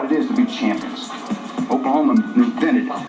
[0.00, 1.10] What it is to be champions.
[1.70, 3.06] Oklahoma invented it.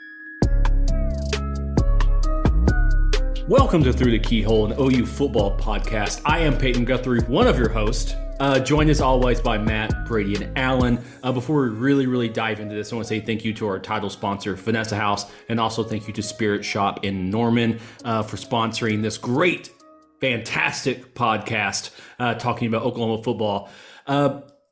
[3.48, 6.22] Welcome to Through the Keyhole, an OU football podcast.
[6.26, 8.14] I am Peyton Guthrie, one of your hosts.
[8.42, 11.00] Uh, joined as always by Matt, Brady, and Alan.
[11.24, 13.68] Uh, before we really, really dive into this, I want to say thank you to
[13.68, 18.22] our title sponsor, Vanessa House, and also thank you to Spirit Shop in Norman uh,
[18.24, 19.72] for sponsoring this great,
[20.20, 23.70] fantastic podcast uh, talking about Oklahoma football.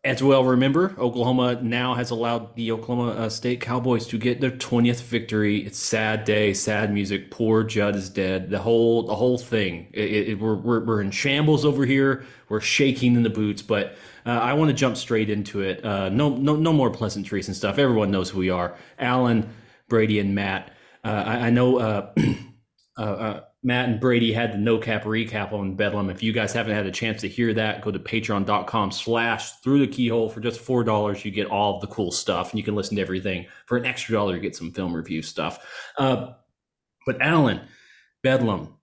[0.04, 4.40] Uh, as well, remember, Oklahoma now has allowed the Oklahoma uh, State Cowboys to get
[4.42, 5.66] their 20th victory.
[5.66, 7.32] It's sad day, sad music.
[7.32, 8.50] Poor Judd is dead.
[8.50, 9.88] The whole, the whole thing.
[9.94, 12.26] It, it, we're, we're, we're in shambles over here.
[12.48, 13.62] We're shaking in the boots.
[13.62, 15.84] But uh, I want to jump straight into it.
[15.84, 17.78] Uh, no, no, no more pleasantries and stuff.
[17.78, 18.76] Everyone knows who we are.
[18.98, 19.50] Alan,
[19.90, 20.72] Brady, and Matt.
[21.04, 22.12] Uh, I, I, know.
[23.62, 26.10] Matt and Brady had the no cap recap on Bedlam.
[26.10, 29.80] If you guys haven't had a chance to hear that, go to patreon.com slash through
[29.80, 31.26] the keyhole for just four dollars.
[31.26, 33.48] You get all of the cool stuff and you can listen to everything.
[33.66, 35.66] For an extra dollar, you get some film review stuff.
[35.98, 36.34] Uh,
[37.06, 37.60] but Alan,
[38.24, 38.76] Bedlam,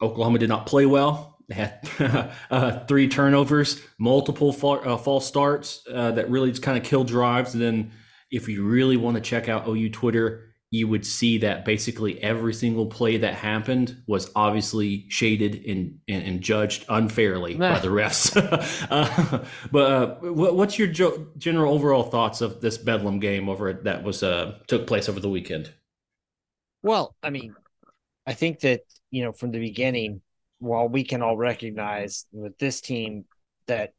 [0.00, 1.38] Oklahoma did not play well.
[1.48, 1.88] They had
[2.50, 7.06] uh, three turnovers, multiple fa- uh, false starts uh, that really just kind of killed
[7.06, 7.52] drives.
[7.52, 7.92] And then
[8.30, 12.52] if you really want to check out OU Twitter, you would see that basically every
[12.52, 18.36] single play that happened was obviously shaded and, and, and judged unfairly by the refs.
[18.90, 24.02] uh, but uh, what's your jo- general overall thoughts of this Bedlam game over that
[24.02, 25.72] was uh, took place over the weekend?
[26.82, 27.54] Well, I mean,
[28.26, 30.20] I think that you know from the beginning,
[30.58, 33.24] while we can all recognize with this team
[33.66, 33.92] that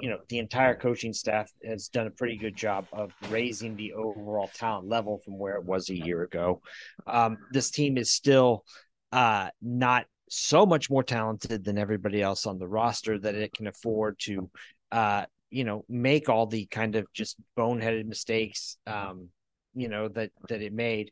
[0.00, 3.92] you know the entire coaching staff has done a pretty good job of raising the
[3.92, 6.60] overall talent level from where it was a year ago.
[7.06, 8.64] Um, this team is still
[9.12, 13.66] uh, not so much more talented than everybody else on the roster that it can
[13.66, 14.50] afford to,
[14.92, 19.28] uh, you know, make all the kind of just boneheaded mistakes, um,
[19.74, 21.10] you know, that that it made.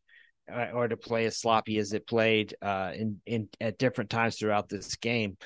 [0.49, 4.37] Uh, or to play as sloppy as it played uh, in in at different times
[4.37, 5.37] throughout this game.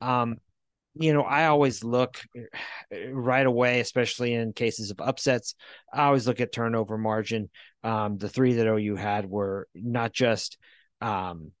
[0.00, 0.38] Um,
[0.98, 2.20] you know, I always look
[3.10, 5.54] right away, especially in cases of upsets.
[5.92, 7.50] I always look at turnover margin.
[7.84, 10.58] Um, the three that OU had were not just,
[11.00, 11.52] um,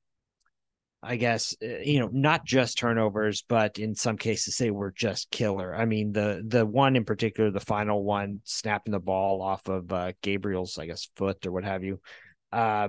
[1.00, 5.30] I guess, uh, you know, not just turnovers, but in some cases they were just
[5.30, 5.74] killer.
[5.74, 9.92] I mean, the the one in particular, the final one, snapping the ball off of
[9.92, 12.00] uh, Gabriel's, I guess, foot or what have you.
[12.52, 12.88] Uh,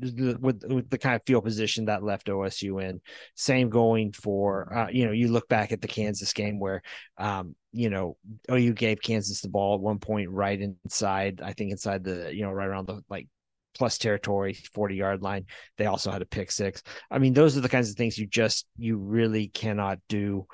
[0.00, 3.00] with, with the kind of field position that left OSU in.
[3.34, 6.82] Same going for uh, you know you look back at the Kansas game where
[7.18, 8.16] um, you know
[8.50, 12.42] OU gave Kansas the ball at one point right inside I think inside the you
[12.42, 13.28] know right around the like
[13.74, 15.46] plus territory 40 yard line
[15.76, 16.80] they also had a pick six
[17.10, 20.46] i mean those are the kinds of things you just you really cannot do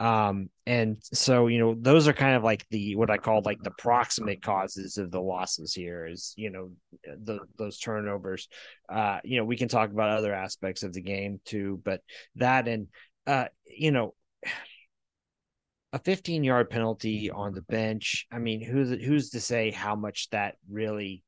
[0.00, 3.60] um and so you know those are kind of like the what i call like
[3.62, 6.70] the proximate causes of the losses here is you know
[7.04, 8.48] the, those turnovers.
[8.88, 12.00] Uh you know we can talk about other aspects of the game too but
[12.36, 12.86] that and
[13.26, 14.14] uh you know
[15.92, 20.28] a 15 yard penalty on the bench i mean who's who's to say how much
[20.30, 21.24] that really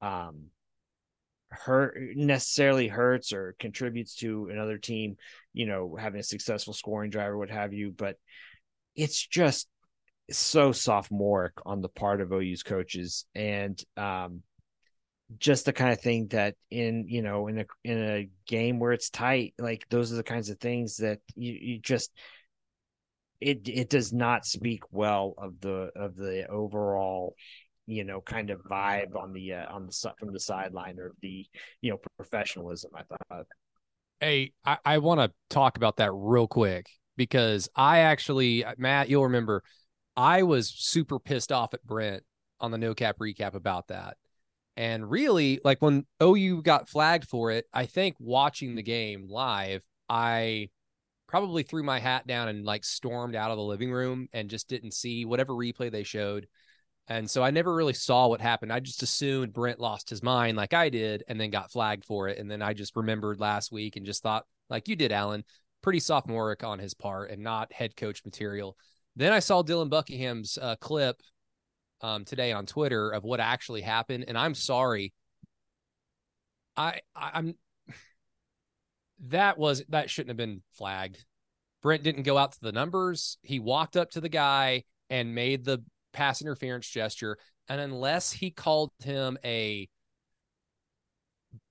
[0.00, 0.44] um
[1.54, 5.16] hurt necessarily hurts or contributes to another team,
[5.54, 7.94] you know, having a successful scoring drive or what have you.
[7.96, 8.16] But
[8.94, 9.68] it's just
[10.30, 14.42] so sophomoric on the part of OU's coaches and um
[15.38, 18.92] just the kind of thing that in you know in a in a game where
[18.92, 22.10] it's tight like those are the kinds of things that you, you just
[23.40, 27.34] it it does not speak well of the of the overall
[27.86, 31.46] you know kind of vibe on the uh, on the from the sideline or the
[31.80, 33.46] you know professionalism i thought
[34.20, 39.08] hey i, I want to talk about that real quick because i actually uh, matt
[39.08, 39.62] you'll remember
[40.16, 42.22] I was super pissed off at Brent
[42.60, 44.16] on the no cap recap about that.
[44.76, 49.82] And really, like when OU got flagged for it, I think watching the game live,
[50.08, 50.70] I
[51.28, 54.68] probably threw my hat down and like stormed out of the living room and just
[54.68, 56.46] didn't see whatever replay they showed.
[57.08, 58.72] And so I never really saw what happened.
[58.72, 62.28] I just assumed Brent lost his mind like I did and then got flagged for
[62.28, 62.38] it.
[62.38, 65.44] And then I just remembered last week and just thought, like you did, Alan,
[65.82, 68.76] pretty sophomoric on his part and not head coach material.
[69.16, 71.20] Then I saw Dylan Buckingham's uh, clip
[72.00, 74.24] um, today on Twitter of what actually happened.
[74.26, 75.12] And I'm sorry.
[76.76, 77.54] I, I I'm
[79.26, 81.22] that was that shouldn't have been flagged.
[81.82, 83.36] Brent didn't go out to the numbers.
[83.42, 85.84] He walked up to the guy and made the
[86.14, 87.36] pass interference gesture.
[87.68, 89.88] And unless he called him a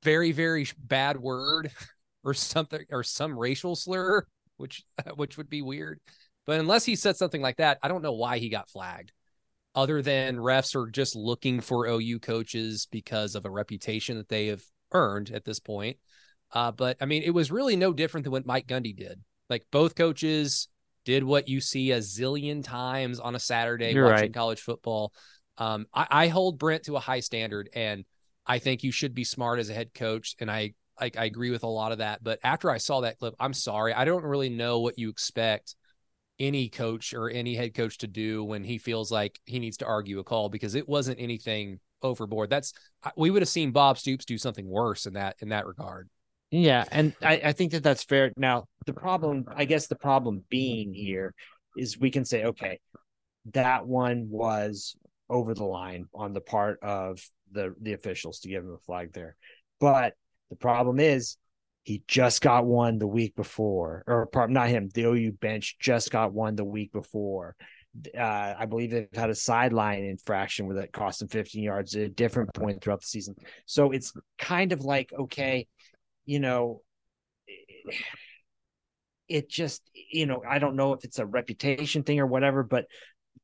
[0.04, 1.72] very, very bad word
[2.24, 4.26] or something or some racial slur,
[4.58, 4.84] which
[5.16, 6.00] which would be weird.
[6.46, 9.12] But unless he said something like that, I don't know why he got flagged.
[9.76, 14.48] Other than refs are just looking for OU coaches because of a reputation that they
[14.48, 14.62] have
[14.92, 15.98] earned at this point.
[16.52, 19.24] Uh, but I mean, it was really no different than what Mike Gundy did.
[19.50, 20.68] Like both coaches
[21.06, 24.34] did what you see a zillion times on a Saturday You're watching right.
[24.34, 25.14] college football.
[25.58, 28.06] Um, I, I hold Brent to a high standard, and
[28.46, 30.36] I think you should be smart as a head coach.
[30.40, 32.24] And I, I I agree with a lot of that.
[32.24, 35.76] But after I saw that clip, I'm sorry, I don't really know what you expect
[36.40, 39.86] any coach or any head coach to do when he feels like he needs to
[39.86, 42.50] argue a call because it wasn't anything overboard.
[42.50, 42.74] That's
[43.16, 46.10] we would have seen Bob Stoops do something worse in that in that regard.
[46.56, 48.32] Yeah, and I, I think that that's fair.
[48.38, 51.34] Now, the problem, I guess, the problem being here
[51.76, 52.80] is we can say, okay,
[53.54, 54.96] that one was
[55.32, 57.20] over the line on the part of
[57.52, 59.36] the the officials to give him a flag there,
[59.80, 60.14] but
[60.52, 61.38] the problem is
[61.82, 64.90] he just got one the week before, or not him.
[64.94, 67.56] The OU bench just got one the week before.
[68.16, 72.04] Uh, I believe they've had a sideline infraction where that cost them 15 yards at
[72.04, 73.34] a different point throughout the season.
[73.66, 75.68] So it's kind of like okay
[76.26, 76.82] you know,
[79.28, 82.86] it just, you know, I don't know if it's a reputation thing or whatever, but,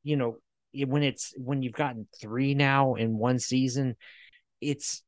[0.02, 0.36] you know,
[0.72, 3.96] when it's when you've gotten three now in one season,
[4.60, 5.02] it's,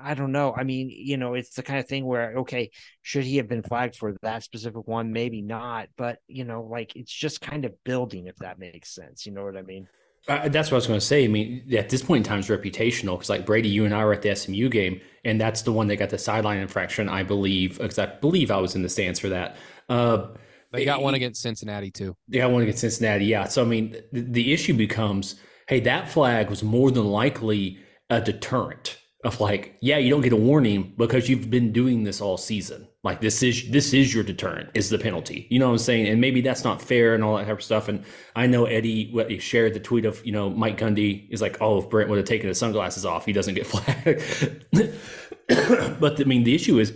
[0.00, 0.54] I don't know.
[0.56, 2.70] I mean, you know, it's the kind of thing where, okay,
[3.02, 5.12] should he have been flagged for that specific one?
[5.12, 9.26] Maybe not, but, you know, like it's just kind of building, if that makes sense.
[9.26, 9.88] You know what I mean?
[10.28, 11.24] Uh, that's what I was going to say.
[11.24, 14.04] I mean, at this point in time, it's reputational because, like Brady, you and I
[14.04, 17.22] were at the SMU game, and that's the one that got the sideline infraction, I
[17.22, 19.56] believe, because I believe I was in the stands for that.
[19.88, 20.28] Uh,
[20.72, 22.14] They got one against Cincinnati too.
[22.28, 23.44] they got one against Cincinnati, yeah.
[23.46, 25.36] So I mean, the, the issue becomes,
[25.66, 27.78] hey, that flag was more than likely
[28.10, 32.20] a deterrent of like, yeah, you don't get a warning because you've been doing this
[32.20, 32.86] all season.
[33.02, 35.46] Like this is this is your deterrent is the penalty.
[35.50, 36.06] You know what I'm saying?
[36.06, 37.88] And maybe that's not fair and all that type of stuff.
[37.88, 38.04] And
[38.36, 41.58] I know Eddie what he shared the tweet of you know Mike Gundy is like,
[41.60, 44.66] oh, if Brent would have taken his sunglasses off, he doesn't get flagged.
[46.00, 46.92] but I mean, the issue is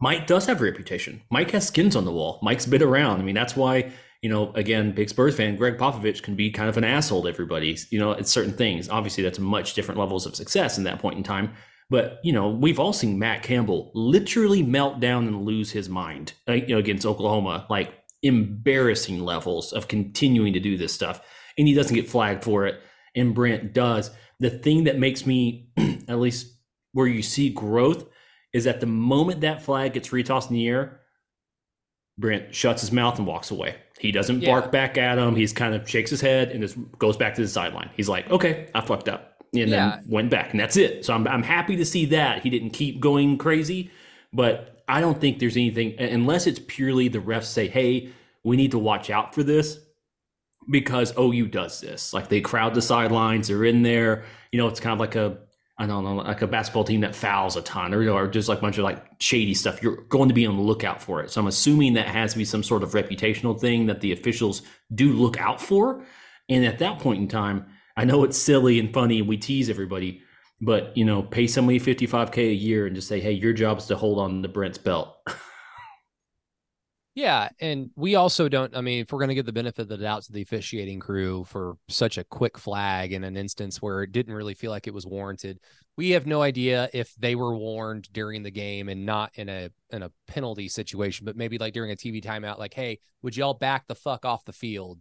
[0.00, 1.22] Mike does have a reputation.
[1.30, 2.38] Mike has skins on the wall.
[2.42, 3.20] Mike's been around.
[3.20, 6.68] I mean, that's why, you know, again, big Spurs fan, Gregg Popovich can be kind
[6.68, 8.88] of an asshole to everybody, you know, it's certain things.
[8.88, 11.52] Obviously, that's much different levels of success in that point in time.
[11.88, 16.34] But, you know, we've all seen Matt Campbell literally melt down and lose his mind
[16.48, 21.20] uh, you know, against Oklahoma, like embarrassing levels of continuing to do this stuff.
[21.58, 22.80] And he doesn't get flagged for it.
[23.16, 24.10] And Brent does.
[24.38, 25.70] The thing that makes me,
[26.08, 26.54] at least
[26.92, 28.06] where you see growth,
[28.52, 31.00] is at the moment that flag gets retossed in the air,
[32.18, 33.76] Brent shuts his mouth and walks away.
[34.00, 34.50] He doesn't Yeah.
[34.50, 35.36] bark back at him.
[35.36, 37.90] He's kind of shakes his head and just goes back to the sideline.
[37.96, 39.44] He's like, okay, I fucked up.
[39.52, 39.96] And Yeah.
[39.96, 40.52] then went back.
[40.52, 41.04] And that's it.
[41.04, 42.42] So I'm, I'm happy to see that.
[42.42, 43.90] He didn't keep going crazy.
[44.32, 48.08] But I don't think there's anything, unless it's purely the refs say, hey,
[48.42, 49.78] we need to watch out for this
[50.70, 52.14] because oh, OU does this.
[52.14, 54.24] Like they crowd the sidelines, they're in there.
[54.52, 55.38] You know, it's kind of like a
[55.80, 58.58] I don't know, like a basketball team that fouls a ton, or, or just like
[58.58, 59.82] a bunch of like shady stuff.
[59.82, 61.30] You're going to be on the lookout for it.
[61.30, 64.60] So I'm assuming that has to be some sort of reputational thing that the officials
[64.94, 66.04] do look out for.
[66.50, 67.64] And at that point in time,
[67.96, 70.20] I know it's silly and funny, and we tease everybody,
[70.60, 73.86] but you know, pay somebody 55k a year and just say, hey, your job is
[73.86, 75.16] to hold on to Brent's belt.
[77.20, 78.74] Yeah, and we also don't.
[78.74, 81.00] I mean, if we're going to give the benefit of the doubt to the officiating
[81.00, 84.86] crew for such a quick flag in an instance where it didn't really feel like
[84.86, 85.60] it was warranted,
[85.98, 89.68] we have no idea if they were warned during the game and not in a
[89.90, 93.52] in a penalty situation, but maybe like during a TV timeout, like, hey, would y'all
[93.52, 94.98] back the fuck off the field,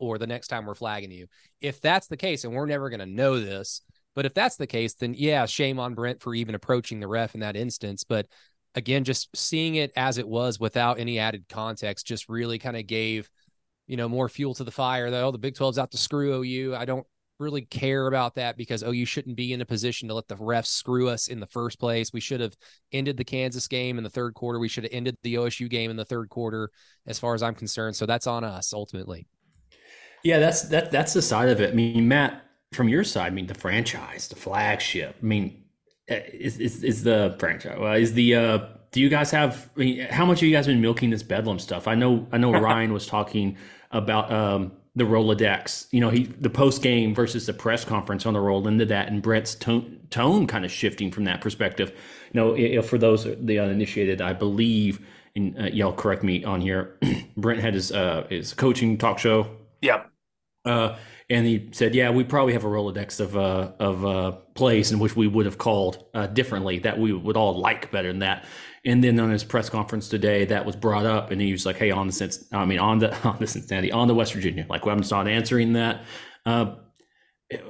[0.00, 1.28] or the next time we're flagging you?
[1.60, 3.82] If that's the case, and we're never going to know this,
[4.16, 7.34] but if that's the case, then yeah, shame on Brent for even approaching the ref
[7.34, 8.26] in that instance, but
[8.74, 12.86] again, just seeing it as it was without any added context just really kind of
[12.86, 13.28] gave,
[13.86, 15.10] you know, more fuel to the fire.
[15.10, 16.74] That oh, the Big 12's out to screw OU.
[16.76, 17.06] I don't
[17.40, 20.66] really care about that because OU shouldn't be in a position to let the refs
[20.66, 22.12] screw us in the first place.
[22.12, 22.54] We should have
[22.92, 24.58] ended the Kansas game in the third quarter.
[24.58, 26.70] We should have ended the OSU game in the third quarter,
[27.06, 27.96] as far as I'm concerned.
[27.96, 29.26] So that's on us ultimately.
[30.22, 31.70] Yeah, that's that that's the side of it.
[31.70, 35.16] I mean, Matt, from your side, I mean, the franchise, the flagship.
[35.20, 35.64] I mean,
[36.10, 37.78] is is, is the franchise?
[37.78, 38.58] Well, is the uh,
[38.92, 39.70] do you guys have?
[39.76, 41.86] I mean, how much have you guys been milking this Bedlam stuff?
[41.86, 42.52] I know, I know.
[42.60, 43.56] Ryan was talking
[43.92, 45.86] about um, the Rolodex.
[45.92, 49.08] You know, he the post game versus the press conference on the roll into that,
[49.08, 51.90] and Brent's tone tone kind of shifting from that perspective.
[52.32, 55.00] You know, it, for those the uninitiated, I believe,
[55.36, 56.98] and uh, y'all correct me on here.
[57.36, 59.46] Brent had his uh, his coaching talk show.
[59.80, 60.04] yeah
[60.64, 60.96] Uh,
[61.30, 64.98] and he said, "Yeah, we probably have a Rolodex of uh, of uh, plays in
[64.98, 68.44] which we would have called uh, differently that we would all like better than that."
[68.84, 71.76] And then on his press conference today, that was brought up, and he was like,
[71.76, 74.84] "Hey, on the I mean, on the on the Cincinnati, on the West Virginia, like
[74.84, 76.04] well, I'm just not answering that."
[76.44, 76.74] Uh,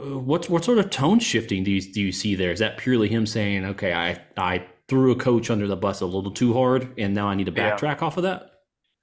[0.03, 2.53] what what sort of tone shifting do you do you see there?
[2.53, 6.07] Is that purely him saying, "Okay, I I threw a coach under the bus a
[6.07, 8.07] little too hard, and now I need to backtrack yeah.
[8.07, 8.51] off of that"?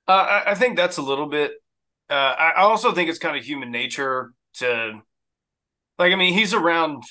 [0.08, 1.52] Uh, I think that's a little bit.
[2.10, 5.02] Uh, I also think it's kind of human nature to,
[5.98, 7.04] like, I mean, he's around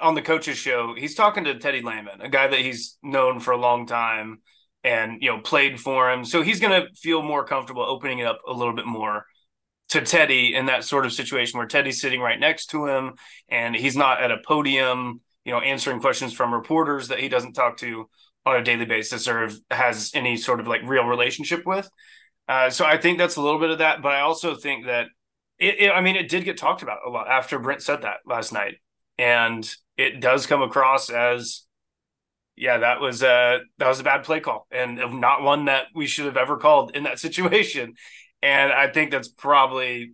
[0.00, 3.52] on the coaches show, he's talking to Teddy Lehman, a guy that he's known for
[3.52, 4.40] a long time
[4.84, 6.24] and you know played for him.
[6.24, 9.26] So he's going to feel more comfortable opening it up a little bit more
[9.90, 13.14] to Teddy in that sort of situation where Teddy's sitting right next to him
[13.48, 17.54] and he's not at a podium, you know, answering questions from reporters that he doesn't
[17.54, 18.08] talk to
[18.46, 21.90] on a daily basis or has any sort of like real relationship with.
[22.48, 25.08] Uh, so I think that's a little bit of that, but I also think that
[25.60, 28.18] it, it, I mean, it did get talked about a lot after Brent said that
[28.26, 28.76] last night.
[29.18, 31.66] And it does come across as
[32.56, 36.06] yeah that was a that was a bad play call and not one that we
[36.06, 37.94] should have ever called in that situation.
[38.42, 40.12] And i think that's probably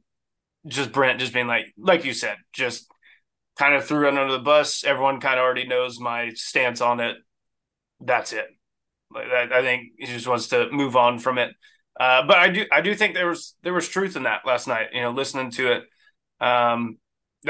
[0.66, 2.88] just brent just being like like you said just
[3.56, 4.84] kind of threw it under the bus.
[4.84, 7.16] Everyone kind of already knows my stance on it.
[8.00, 8.46] That's it.
[9.14, 11.52] Like i, I think he just wants to move on from it
[12.00, 14.68] uh, but i do i do think there was there was truth in that last
[14.68, 15.84] night you know listening to it
[16.40, 16.98] um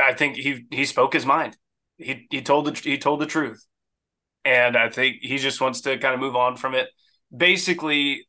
[0.01, 1.57] I think he he spoke his mind.
[1.99, 3.65] He he told the he told the truth,
[4.45, 6.89] and I think he just wants to kind of move on from it.
[7.35, 8.27] Basically,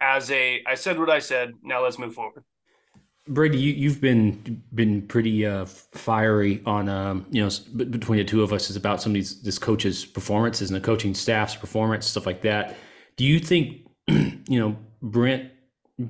[0.00, 1.52] as a I said what I said.
[1.62, 2.44] Now let's move forward.
[3.26, 8.42] Brady, you, have been been pretty uh, fiery on um, you know between the two
[8.42, 12.06] of us is about some of these this coach's performances and the coaching staff's performance
[12.06, 12.76] stuff like that.
[13.16, 15.50] Do you think you know Brent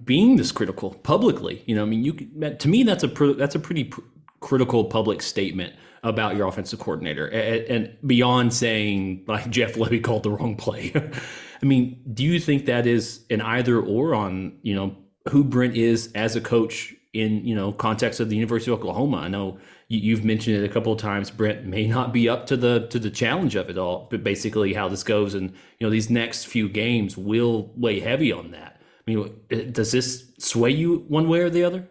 [0.05, 1.63] being this critical publicly?
[1.67, 3.93] You know, I mean, you to me that's a that's a pretty
[4.41, 10.31] critical public statement about your offensive coordinator and, beyond saying like Jeff Lebby called the
[10.31, 10.93] wrong play.
[11.63, 14.97] I mean, do you think that is an either or on, you know,
[15.29, 19.19] who Brent is as a coach in, you know, context of the University of Oklahoma?
[19.19, 21.31] I know you, have mentioned it a couple of times.
[21.31, 24.73] Brent may not be up to the to the challenge of it all, but basically
[24.73, 28.78] how this goes and you know these next few games will weigh heavy on that.
[29.09, 31.89] Mean, does this sway you one way or the other?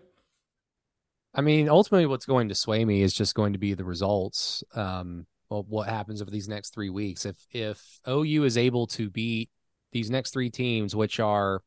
[1.33, 4.63] I mean, ultimately, what's going to sway me is just going to be the results.
[4.75, 7.25] Um, well, what happens over these next three weeks?
[7.25, 9.49] If if OU is able to beat
[9.91, 11.61] these next three teams, which are,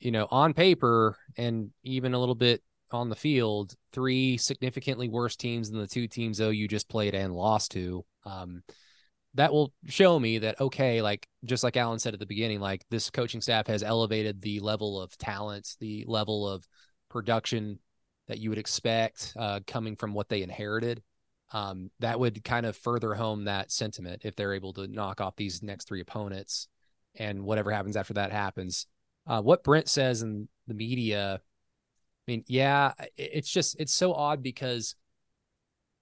[0.00, 5.36] you know, on paper and even a little bit on the field, three significantly worse
[5.36, 8.04] teams than the two teams OU just played and lost to.
[8.26, 8.62] Um,
[9.34, 12.84] that will show me that okay, like just like Alan said at the beginning, like
[12.90, 16.66] this coaching staff has elevated the level of talent, the level of
[17.08, 17.78] production
[18.28, 21.02] that you would expect uh, coming from what they inherited.
[21.52, 25.34] Um, that would kind of further home that sentiment if they're able to knock off
[25.36, 26.68] these next three opponents
[27.16, 28.86] and whatever happens after that happens.
[29.26, 34.44] Uh, what Brent says in the media, I mean, yeah, it's just, it's so odd
[34.44, 34.94] because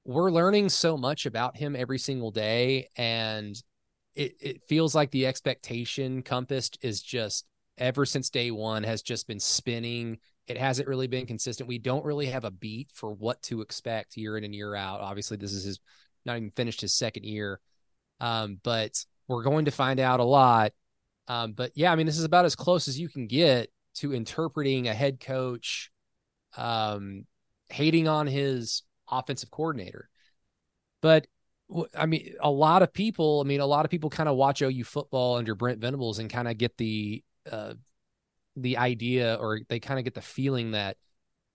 [0.09, 2.89] we're learning so much about him every single day.
[2.97, 3.61] And
[4.15, 7.47] it, it feels like the expectation compass is just
[7.77, 11.69] ever since day one has just been spinning it hasn't really been consistent.
[11.69, 15.01] We don't really have a beat for what to expect year in and year out.
[15.01, 15.79] Obviously, this is his
[16.25, 17.61] not even finished his second year,
[18.21, 20.73] um, but we're going to find out a lot.
[21.29, 24.15] Um, but yeah, I mean, this is about as close as you can get to
[24.15, 25.91] interpreting a head coach
[26.57, 27.27] um,
[27.69, 30.09] hating on his offensive coordinator.
[31.03, 31.27] But
[31.97, 34.63] I mean, a lot of people, I mean, a lot of people kind of watch
[34.63, 37.75] OU football under Brent Venables and kind of get the uh,
[38.57, 40.97] the idea or they kind of get the feeling that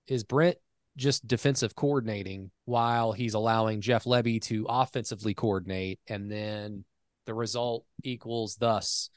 [0.07, 0.57] is Brent
[0.98, 6.86] just defensive coordinating while he's allowing Jeff Lebby to offensively coordinate and then
[7.25, 9.10] the result equals thus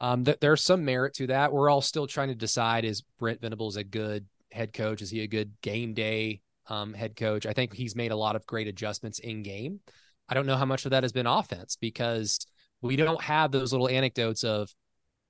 [0.00, 1.52] Um, th- there's some merit to that.
[1.52, 5.02] We're all still trying to decide: is Brent Venables a good head coach?
[5.02, 7.46] Is he a good game day um, head coach?
[7.46, 9.80] I think he's made a lot of great adjustments in game.
[10.28, 12.46] I don't know how much of that has been offense because
[12.82, 14.74] we don't have those little anecdotes of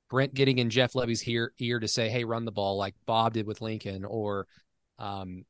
[0.09, 3.35] Brent getting in Jeff Lebby's ear, ear to say, "Hey, run the ball," like Bob
[3.35, 4.47] did with Lincoln, or
[4.99, 5.45] um,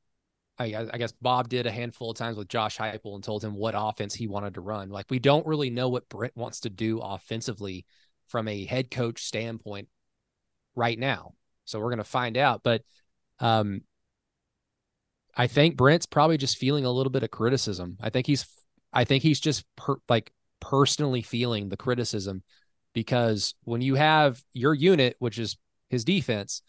[0.59, 3.55] I, I, guess Bob did a handful of times with Josh Heupel and told him
[3.55, 4.89] what offense he wanted to run.
[4.89, 7.85] Like we don't really know what Brent wants to do offensively
[8.29, 9.89] from a head coach standpoint
[10.75, 11.35] right now.
[11.65, 12.63] So we're going to find out.
[12.63, 12.83] But
[13.39, 13.83] um,
[15.37, 17.99] I think Brent's probably just feeling a little bit of criticism.
[18.01, 18.47] I think he's,
[18.93, 22.43] I think he's just per, like personally feeling the criticism
[22.95, 25.57] because when you have your unit, which is
[25.91, 26.63] his defense,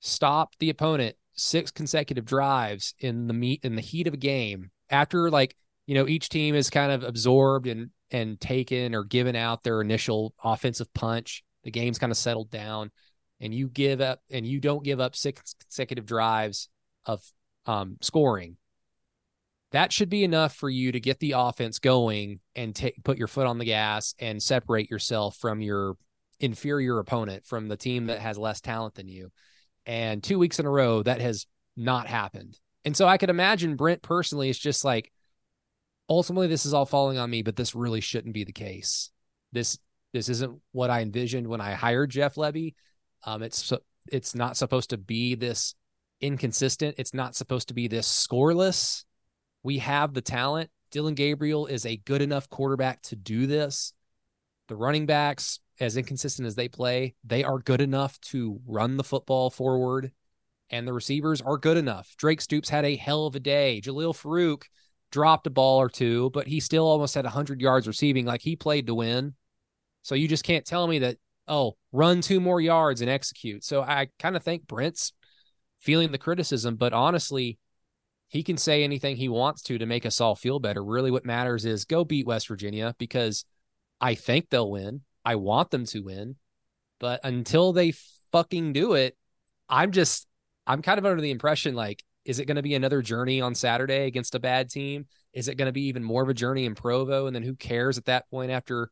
[0.00, 4.70] stop the opponent six consecutive drives in the meat in the heat of a game
[4.90, 5.56] after like
[5.86, 9.80] you know each team is kind of absorbed and and taken or given out their
[9.80, 12.90] initial offensive punch the game's kind of settled down
[13.40, 16.68] and you give up and you don't give up six consecutive drives
[17.06, 17.20] of
[17.66, 18.56] um, scoring
[19.72, 23.26] that should be enough for you to get the offense going and take put your
[23.26, 25.96] foot on the gas and separate yourself from your
[26.38, 29.32] inferior opponent from the team that has less talent than you
[29.86, 32.58] and two weeks in a row, that has not happened.
[32.84, 35.10] And so I could imagine Brent personally is just like,
[36.08, 39.10] ultimately, this is all falling on me, but this really shouldn't be the case.
[39.52, 39.78] This
[40.12, 42.74] this isn't what I envisioned when I hired Jeff Lebby.
[43.24, 43.72] Um, it's
[44.10, 45.74] it's not supposed to be this
[46.20, 46.96] inconsistent.
[46.98, 49.04] It's not supposed to be this scoreless.
[49.62, 50.70] We have the talent.
[50.90, 53.92] Dillon Gabriel is a good enough quarterback to do this.
[54.68, 59.04] The running backs, as inconsistent as they play, they are good enough to run the
[59.04, 60.12] football forward,
[60.70, 62.14] and the receivers are good enough.
[62.16, 63.80] Drake Stoops had a hell of a day.
[63.84, 64.62] Jalil Farooq
[65.10, 68.24] dropped a ball or two, but he still almost had 100 yards receiving.
[68.24, 69.34] Like he played to win.
[70.02, 71.16] So you just can't tell me that,
[71.48, 73.64] oh, run two more yards and execute.
[73.64, 75.12] So I kind of think Brent's
[75.84, 77.58] feeling the criticism, but honestly,
[78.28, 80.82] he can say anything he wants to to make us all feel better.
[80.82, 83.44] Really, what matters is go beat West Virginia because
[84.00, 85.02] I think they'll win.
[85.24, 86.36] I want them to win,
[86.98, 87.92] but until they
[88.32, 89.16] fucking do it,
[89.68, 90.26] I'm just
[90.66, 93.54] I'm kind of under the impression like is it going to be another journey on
[93.54, 95.04] Saturday against a bad team?
[95.34, 97.54] Is it going to be even more of a journey in Provo and then who
[97.54, 98.90] cares at that point after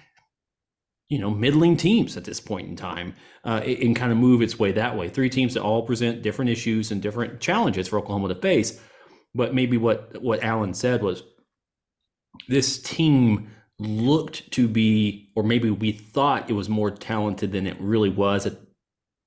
[1.08, 4.58] you know middling teams at this point in time uh, and kind of move its
[4.58, 8.28] way that way three teams that all present different issues and different challenges for oklahoma
[8.28, 8.80] to face
[9.34, 11.22] but maybe what what alan said was
[12.48, 17.80] this team looked to be or maybe we thought it was more talented than it
[17.80, 18.46] really was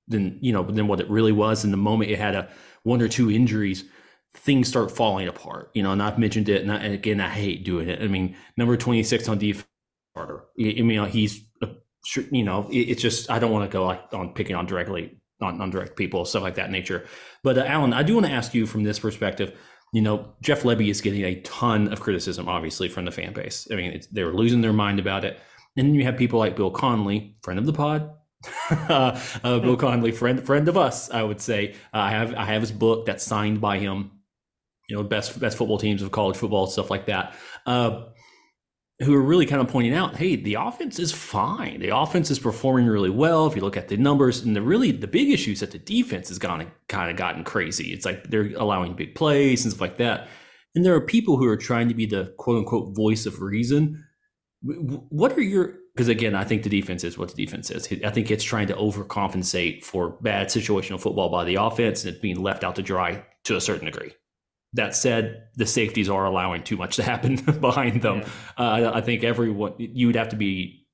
[0.08, 2.48] than you know than what it really was in the moment it had a
[2.82, 3.84] one or two injuries
[4.34, 7.28] things start falling apart you know and i've mentioned it and, I, and again i
[7.28, 9.66] hate doing it i mean number 26 on defense
[10.14, 10.44] Carter.
[10.58, 11.44] I mean, he's,
[12.30, 15.60] you know, it's just I don't want to go like on picking on directly on,
[15.60, 17.06] on direct people, stuff like that nature.
[17.42, 19.56] But uh, Alan, I do want to ask you from this perspective.
[19.92, 23.68] You know, Jeff Lebby is getting a ton of criticism, obviously, from the fan base.
[23.70, 25.38] I mean, they're losing their mind about it.
[25.76, 28.10] And then you have people like Bill Connelly, friend of the pod,
[28.70, 31.74] uh, Bill Conley, friend friend of us, I would say.
[31.94, 34.10] Uh, I have I have his book that's signed by him
[34.88, 37.34] you know best best football teams of college football stuff like that
[37.66, 38.02] uh,
[39.02, 41.80] who are really kind of pointing out, hey, the offense is fine.
[41.80, 43.46] The offense is performing really well.
[43.46, 45.78] If you look at the numbers, and the really the big issue is that the
[45.78, 47.92] defense has gone kind of gotten crazy.
[47.92, 50.28] It's like they're allowing big plays and stuff like that.
[50.74, 54.04] And there are people who are trying to be the quote unquote voice of reason.
[54.62, 57.86] What are your because again, I think the defense is what the defense is.
[58.04, 62.20] I think it's trying to overcompensate for bad situational football by the offense and it's
[62.20, 64.12] being left out to dry to a certain degree.
[64.74, 68.22] That said, the safeties are allowing too much to happen behind them.
[68.58, 68.64] Yeah.
[68.64, 70.86] Uh, I think everyone you would have to be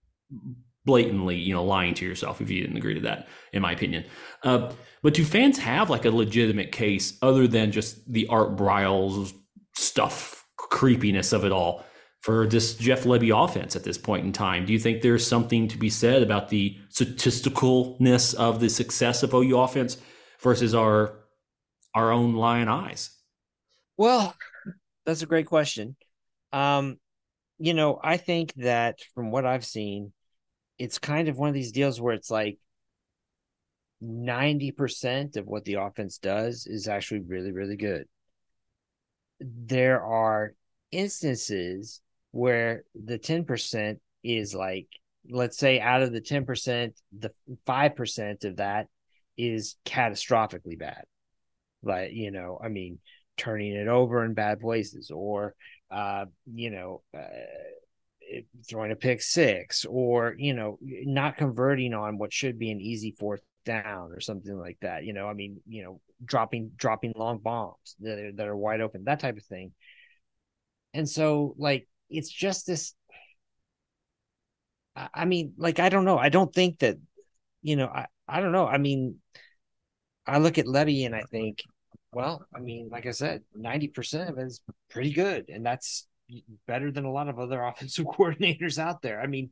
[0.84, 4.04] blatantly, you know, lying to yourself if you didn't agree to that, in my opinion.
[4.42, 9.32] Uh, but do fans have like a legitimate case other than just the Art Briles
[9.76, 11.84] stuff, creepiness of it all?
[12.28, 14.66] For this Jeff Lebby offense at this point in time?
[14.66, 19.32] Do you think there's something to be said about the statisticalness of the success of
[19.32, 19.96] OU offense
[20.40, 21.20] versus our
[21.94, 23.16] our own lion eyes?
[23.96, 24.36] Well,
[25.06, 25.96] that's a great question.
[26.52, 26.98] Um,
[27.58, 30.12] you know, I think that from what I've seen,
[30.78, 32.58] it's kind of one of these deals where it's like
[34.04, 38.04] 90% of what the offense does is actually really, really good.
[39.40, 40.52] There are
[40.92, 44.86] instances where the 10% is like
[45.30, 47.30] let's say out of the 10% the
[47.66, 48.86] 5% of that
[49.36, 51.04] is catastrophically bad.
[51.82, 52.98] Like you know i mean
[53.36, 55.54] turning it over in bad places or
[55.92, 57.20] uh you know uh,
[58.68, 63.14] throwing a pick six or you know not converting on what should be an easy
[63.18, 65.04] fourth down or something like that.
[65.04, 68.80] You know i mean you know dropping dropping long bombs that are, that are wide
[68.80, 69.72] open that type of thing.
[70.94, 72.94] And so like it's just this
[75.14, 76.18] I mean, like I don't know.
[76.18, 76.96] I don't think that,
[77.62, 78.66] you know, I, I don't know.
[78.66, 79.16] I mean,
[80.26, 81.62] I look at Lebby and I think,
[82.12, 85.46] well, I mean, like I said, 90% of it is pretty good.
[85.48, 86.06] And that's
[86.66, 89.20] better than a lot of other offensive coordinators out there.
[89.20, 89.50] I mean,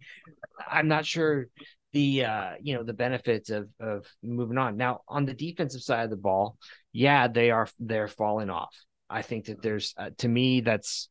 [0.68, 1.46] I'm not sure
[1.92, 4.76] the uh, you know, the benefits of of moving on.
[4.76, 6.58] Now, on the defensive side of the ball,
[6.92, 8.74] yeah, they are they're falling off.
[9.08, 11.08] I think that there's uh, to me that's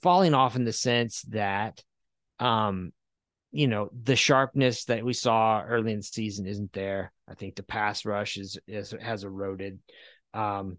[0.00, 1.82] falling off in the sense that
[2.38, 2.92] um
[3.50, 7.12] you know the sharpness that we saw early in the season isn't there.
[7.28, 9.78] I think the pass rush is, is has eroded.
[10.32, 10.78] Um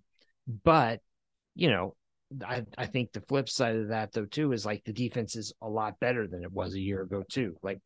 [0.63, 0.99] but
[1.55, 1.95] you know
[2.45, 5.53] I, I think the flip side of that though too is like the defense is
[5.61, 7.55] a lot better than it was a year ago too.
[7.61, 7.79] Like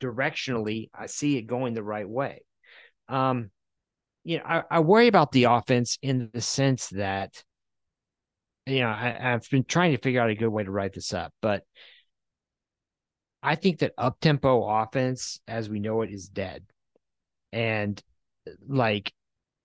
[0.00, 2.42] directionally i see it going the right way.
[3.08, 3.50] Um
[4.24, 7.44] you know I, I worry about the offense in the sense that
[8.66, 11.12] you know, I, have been trying to figure out a good way to write this
[11.12, 11.64] up, but
[13.42, 16.64] I think that up tempo offense, as we know it, is dead.
[17.52, 18.00] And
[18.68, 19.12] like,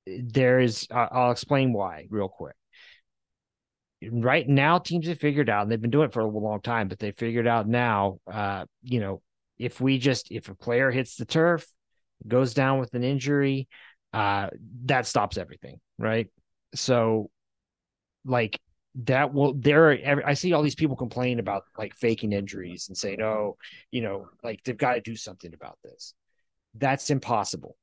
[0.06, 2.56] there is, I'll explain why real quick.
[4.12, 6.88] Right now, teams have figured out, and they've been doing it for a long time,
[6.88, 9.22] but they figured out now, uh, you know,
[9.58, 11.68] if we just, if a player hits the turf,
[12.28, 13.68] goes down with an injury,
[14.14, 14.50] uh,
[14.86, 15.80] that stops everything.
[15.98, 16.28] Right.
[16.76, 17.30] So,
[18.24, 18.60] like,
[19.04, 19.92] that will there
[20.26, 23.56] i see all these people complain about like faking injuries and saying oh
[23.92, 26.14] you know like they've got to do something about this.
[26.74, 27.76] That's impossible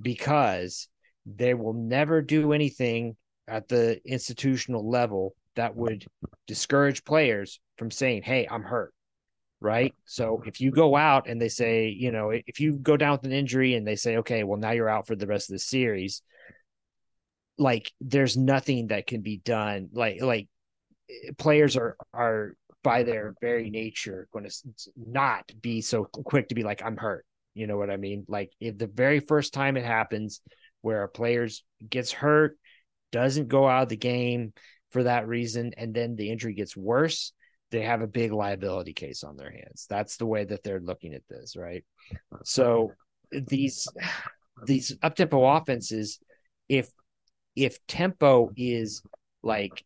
[0.00, 0.88] because
[1.24, 3.16] they will never do anything
[3.48, 6.06] at the institutional level that would
[6.46, 8.92] discourage players from saying hey i'm hurt
[9.60, 9.94] right?
[10.06, 13.24] So if you go out and they say you know if you go down with
[13.24, 15.60] an injury and they say okay well now you're out for the rest of the
[15.60, 16.22] series
[17.58, 19.88] like there's nothing that can be done.
[19.92, 20.48] Like like
[21.38, 24.52] players are are by their very nature going to
[24.96, 27.24] not be so quick to be like i'm hurt.
[27.54, 28.24] You know what i mean?
[28.28, 30.40] Like if the very first time it happens
[30.80, 32.58] where a player's gets hurt
[33.12, 34.52] doesn't go out of the game
[34.90, 37.32] for that reason and then the injury gets worse
[37.70, 39.86] they have a big liability case on their hands.
[39.88, 41.84] That's the way that they're looking at this right?
[42.44, 42.92] So
[43.30, 43.88] these
[44.66, 46.18] these up tempo offenses
[46.68, 46.90] if
[47.54, 49.02] if tempo is
[49.42, 49.84] like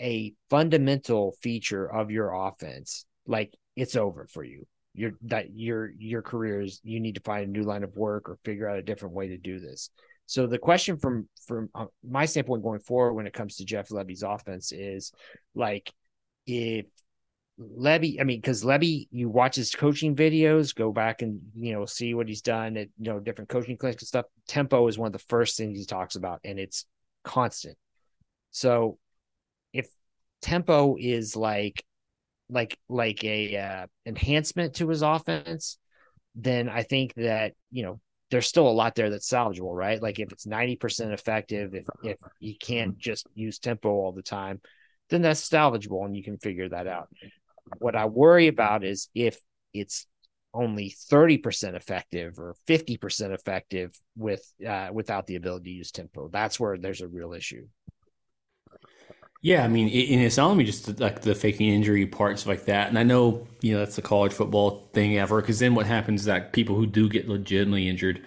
[0.00, 4.66] a fundamental feature of your offense, like it's over for you.
[4.94, 8.30] Your that your your career is you need to find a new line of work
[8.30, 9.90] or figure out a different way to do this.
[10.24, 13.90] So the question from from uh, my standpoint going forward when it comes to Jeff
[13.90, 15.12] Lebby's offense is
[15.54, 15.92] like
[16.46, 16.86] if
[17.58, 21.86] Lebby, I mean, because Lebby, you watch his coaching videos, go back and you know
[21.86, 24.26] see what he's done at you know different coaching clinics and stuff.
[24.46, 26.84] Tempo is one of the first things he talks about, and it's
[27.24, 27.78] constant.
[28.50, 28.98] So
[29.72, 29.88] if
[30.42, 31.82] tempo is like
[32.50, 35.78] like like a uh, enhancement to his offense,
[36.34, 40.02] then I think that you know there's still a lot there that's salvageable, right?
[40.02, 44.60] Like if it's 90% effective, if if you can't just use tempo all the time,
[45.10, 47.08] then that's salvageable and you can figure that out.
[47.78, 49.38] What I worry about is if
[49.74, 50.06] it's
[50.56, 56.28] only 30% effective or 50% effective with uh, without the ability to use tempo.
[56.28, 57.66] That's where there's a real issue.
[59.42, 62.88] Yeah, I mean, and it's not only just like the faking injury parts like that.
[62.88, 65.40] And I know, you know, that's the college football thing ever.
[65.40, 68.24] Because then what happens is that people who do get legitimately injured,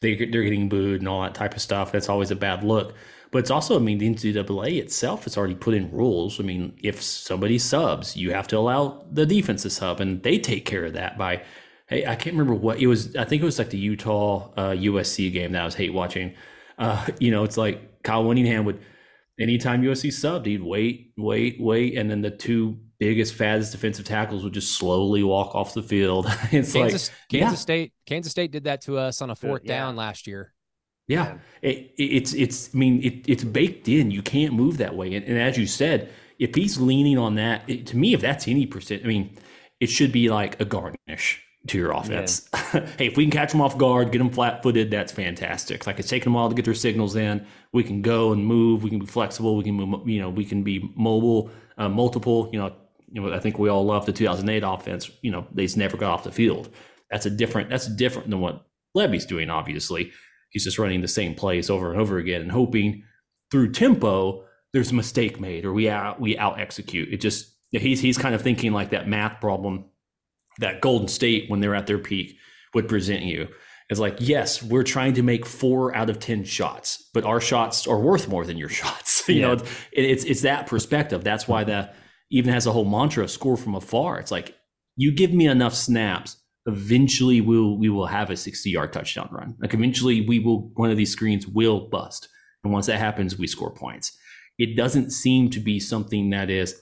[0.00, 1.92] they they're getting booed and all that type of stuff.
[1.92, 2.94] That's always a bad look.
[3.32, 6.38] But it's also, I mean, the NCAA itself has already put in rules.
[6.38, 10.38] I mean, if somebody subs, you have to allow the defense to sub, and they
[10.38, 11.42] take care of that by,
[11.88, 13.16] hey, I can't remember what it was.
[13.16, 16.34] I think it was like the Utah uh, USC game that I was hate watching.
[16.78, 18.80] Uh, you know, it's like Kyle Whittingham would
[19.40, 24.44] anytime USC subbed, he'd wait, wait, wait, and then the two biggest, fattest defensive tackles
[24.44, 26.26] would just slowly walk off the field.
[26.52, 27.54] it's Kansas, like Kansas yeah.
[27.54, 27.92] State.
[28.06, 29.78] Kansas State did that to us on a fourth yeah.
[29.78, 30.52] down last year.
[31.12, 32.74] Yeah, it, it's it's.
[32.74, 34.10] I mean, it, it's baked in.
[34.10, 35.14] You can't move that way.
[35.14, 38.48] And, and as you said, if he's leaning on that, it, to me, if that's
[38.48, 39.36] any percent, I mean,
[39.80, 42.48] it should be like a garnish to your offense.
[42.72, 45.86] hey, if we can catch them off guard, get them flat footed, that's fantastic.
[45.86, 47.46] Like it's taking a while to get their signals in.
[47.72, 48.82] We can go and move.
[48.82, 49.56] We can be flexible.
[49.56, 50.08] We can move.
[50.08, 52.48] You know, we can be mobile, uh, multiple.
[52.52, 52.74] You know,
[53.10, 53.32] you know.
[53.32, 55.10] I think we all love the 2008 offense.
[55.22, 56.70] You know, they just never got off the field.
[57.10, 57.70] That's a different.
[57.70, 59.50] That's different than what Lebby's doing.
[59.50, 60.12] Obviously,
[60.52, 63.02] he's just running the same plays over and over again and hoping
[63.50, 67.12] through tempo there's a mistake made or we out we out execute.
[67.12, 69.84] It just he's he's kind of thinking like that math problem
[70.58, 72.36] that Golden State when they're at their peak
[72.74, 73.48] would present you.
[73.90, 77.86] It's like, yes, we're trying to make four out of ten shots, but our shots
[77.86, 79.28] are worth more than your shots.
[79.28, 79.46] you Yeah.
[79.48, 81.22] know, it's, it's it's that perspective.
[81.24, 81.90] That's why the
[82.30, 84.18] even has a whole mantra: score from afar.
[84.20, 84.56] It's like
[84.96, 86.36] you give me enough snaps,
[86.66, 89.56] eventually we'll we will have a sixty yard touchdown run.
[89.60, 92.28] Like eventually we will one of these screens will bust,
[92.64, 94.16] and once that happens, we score points.
[94.58, 96.80] It doesn't seem to be something that is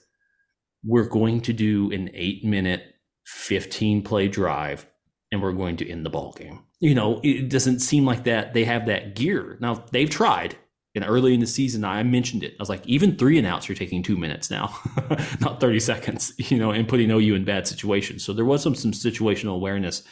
[0.84, 2.94] we're going to do an eight minute
[3.26, 4.86] 15 play drive
[5.30, 6.60] and we're going to end the ball game.
[6.80, 9.58] You know, it doesn't seem like that they have that gear.
[9.60, 10.56] Now they've tried.
[10.94, 12.54] And early in the season, I mentioned it.
[12.54, 14.76] I was like, even three and outs, you're taking two minutes now,
[15.40, 18.24] not 30 seconds, you know, and putting OU in bad situations.
[18.24, 20.02] So there was some some situational awareness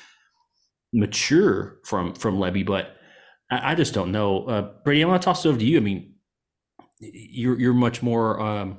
[0.93, 2.97] mature from from Lebby, but
[3.51, 4.45] I, I just don't know.
[4.45, 5.79] Uh, Brady, I want to toss it over to you.
[5.79, 6.15] I mean,
[7.01, 8.79] you're you're much more um,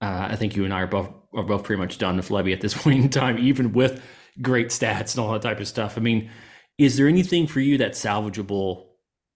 [0.00, 2.52] uh, I think you and I are both are both pretty much done with Lebby
[2.52, 4.02] at this point in time, even with
[4.40, 5.98] great stats and all that type of stuff.
[5.98, 6.30] I mean,
[6.78, 8.87] is there anything for you that's salvageable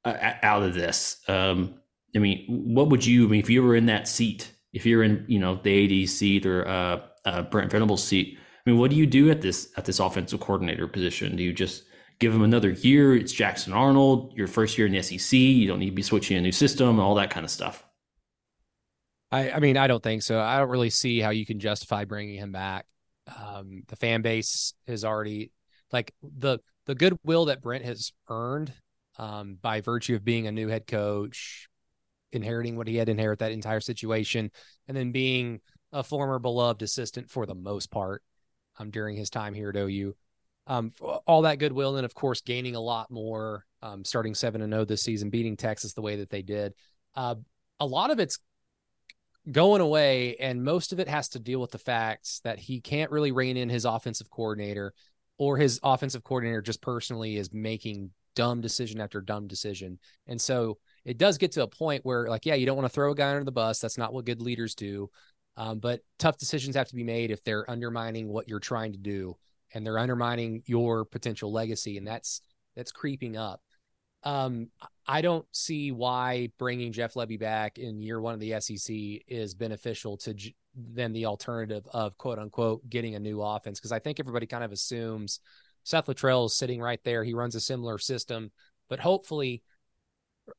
[0.04, 1.18] uh, out of this?
[1.28, 1.74] Um,
[2.14, 3.26] I mean, what would you?
[3.26, 6.08] I mean, if you were in that seat, if you're in, you know, the AD
[6.08, 9.70] seat or uh, uh, Brent Venables' seat, I mean, what do you do at this
[9.76, 11.36] at this offensive coordinator position?
[11.36, 11.84] Do you just
[12.18, 13.16] give him another year?
[13.16, 15.38] It's Jackson Arnold, your first year in the SEC.
[15.38, 17.84] You don't need to be switching a new system, all that kind of stuff.
[19.30, 20.38] I, I mean, I don't think so.
[20.38, 22.84] I don't really see how you can justify bringing him back.
[23.42, 25.50] Um, the fan base has already
[25.90, 28.72] like the the goodwill that Brent has earned
[29.18, 31.68] um, by virtue of being a new head coach,
[32.32, 34.50] inheriting what he had inherit that entire situation,
[34.88, 35.60] and then being
[35.92, 38.22] a former beloved assistant for the most part
[38.78, 40.14] um, during his time here at OU.
[40.66, 40.92] Um,
[41.26, 44.84] all that goodwill, and of course, gaining a lot more, um, starting seven and zero
[44.84, 46.72] this season, beating Texas the way that they did.
[47.14, 47.34] Uh,
[47.80, 48.38] a lot of it's
[49.50, 53.10] going away, and most of it has to deal with the fact that he can't
[53.10, 54.94] really rein in his offensive coordinator,
[55.36, 60.78] or his offensive coordinator just personally is making dumb decision after dumb decision, and so
[61.04, 63.14] it does get to a point where, like, yeah, you don't want to throw a
[63.14, 63.80] guy under the bus.
[63.80, 65.10] That's not what good leaders do.
[65.56, 68.98] Um, but tough decisions have to be made if they're undermining what you're trying to
[68.98, 69.36] do,
[69.74, 72.42] and they're undermining your potential legacy, and that's
[72.76, 73.60] that's creeping up.
[74.24, 74.68] Um,
[75.06, 78.94] I don't see why bringing Jeff Lebby back in year one of the SEC
[79.26, 80.34] is beneficial to
[80.74, 84.64] than the alternative of quote unquote getting a new offense because I think everybody kind
[84.64, 85.40] of assumes
[85.84, 87.24] Seth Littrell is sitting right there.
[87.24, 88.50] He runs a similar system,
[88.88, 89.62] but hopefully,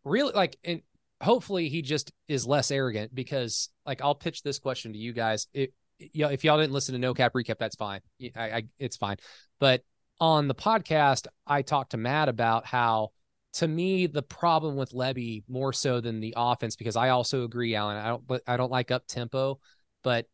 [0.04, 0.82] really like and
[1.22, 5.48] hopefully he just is less arrogant because like I'll pitch this question to you guys.
[5.54, 8.02] It, if y'all didn't listen to No Cap Recap, that's fine.
[8.36, 9.18] I, I it's fine.
[9.60, 9.84] But
[10.20, 13.10] on the podcast, I talked to Matt about how
[13.54, 17.76] to me the problem with Lebby more so than the offense because I also agree,
[17.76, 17.98] Alan.
[17.98, 19.60] I don't, I don't like up tempo,
[20.04, 20.26] but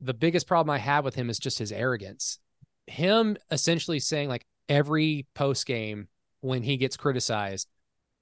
[0.00, 2.38] the biggest problem I have with him is just his arrogance.
[2.86, 6.08] Him essentially saying like every post game
[6.40, 7.68] when he gets criticized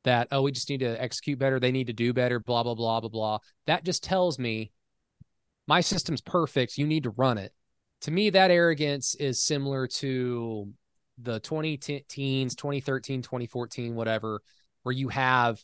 [0.05, 2.75] that oh we just need to execute better, they need to do better, blah blah
[2.75, 3.39] blah blah blah.
[3.67, 4.73] That just tells me
[5.67, 6.79] my system's perfect.
[6.79, 7.53] You need to run it.
[8.03, 10.73] To me, that arrogance is similar to
[11.19, 14.41] the 20 teens, 2013, 2014, whatever,
[14.83, 15.63] where you have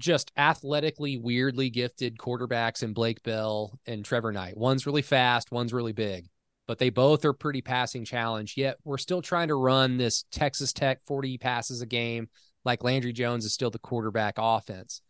[0.00, 4.56] just athletically weirdly gifted quarterbacks in Blake Bell and Trevor Knight.
[4.56, 6.26] One's really fast, one's really big,
[6.70, 8.54] but they both are pretty passing challenge.
[8.56, 12.28] Yet we're still trying to run this Texas Tech 40 passes a game
[12.64, 15.02] like Landry Jones is still the quarterback offense.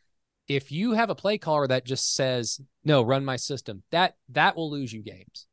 [0.49, 4.57] If you have a play caller that just says, "No, run my system." That that
[4.57, 5.47] will lose you games.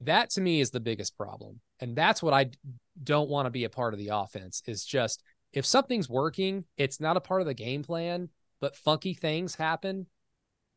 [0.00, 1.60] That to me is the biggest problem.
[1.78, 2.50] And that's what I
[3.00, 6.98] don't want to be a part of the offense is just if something's working, it's
[6.98, 8.28] not a part of the game plan,
[8.60, 10.08] but funky things happen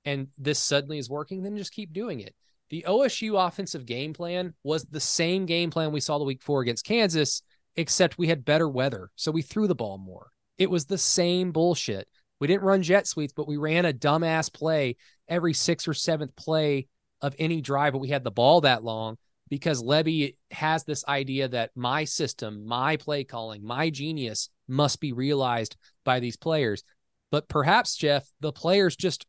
[0.05, 2.35] and this suddenly is working, then just keep doing it.
[2.69, 6.61] The OSU offensive game plan was the same game plan we saw the week four
[6.61, 7.41] against Kansas,
[7.75, 9.09] except we had better weather.
[9.15, 10.27] So we threw the ball more.
[10.57, 12.07] It was the same bullshit.
[12.39, 16.35] We didn't run jet sweeps, but we ran a dumbass play every sixth or seventh
[16.35, 16.87] play
[17.21, 19.17] of any drive, but we had the ball that long
[19.49, 25.13] because Lebby has this idea that my system, my play calling, my genius must be
[25.13, 26.83] realized by these players.
[27.31, 29.25] But perhaps, Jeff, the players just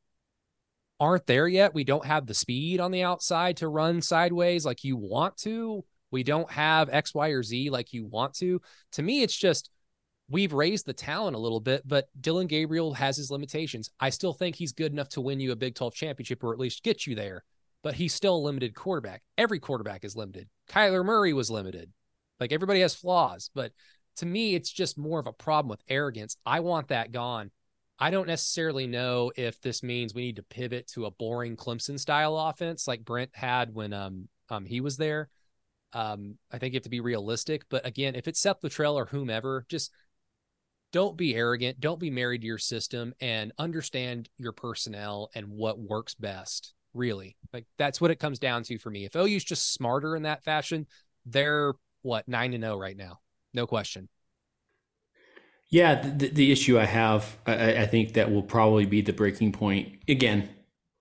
[1.01, 1.75] aren't there yet.
[1.75, 5.85] We don't have the speed on the outside to run sideways like you want to.
[6.11, 8.61] We don't have X, Y, or Z like you want to.
[8.93, 9.71] To me, it's just
[10.29, 13.91] we've raised the talent a little bit, but Dillon Gabriel has his limitations.
[14.01, 16.59] I still think he's good enough to win you a Big 12 championship or at
[16.59, 17.45] least get you there
[17.83, 19.23] but he's still a limited quarterback.
[19.37, 20.49] Every quarterback is limited.
[20.71, 21.91] Kyler Murray was limited.
[22.41, 23.73] Like everybody has flaws, but
[24.17, 26.37] to me, it's just more of a problem with arrogance.
[26.45, 27.51] I want that gone.
[27.99, 31.99] I don't necessarily know if this means we need to pivot to a boring Clemson
[31.99, 35.29] style offense like Brent had when um um he was there.
[35.93, 37.63] Um, I think you have to be realistic.
[37.71, 39.91] But again, if it's Seth Littrell or whomever, just
[40.93, 41.81] don't be arrogant.
[41.81, 47.37] Don't be married to your system and understand your personnel and what works best really.
[47.53, 49.05] Like that's what it comes down to for me.
[49.05, 50.87] If OU's just smarter in that fashion,
[51.27, 53.21] they're what nine to zero right now,
[53.53, 54.09] no question.
[55.71, 59.53] Yeah, the, the issue I have, I, I, think that will probably be the breaking
[59.53, 59.99] point.
[60.09, 60.49] Again,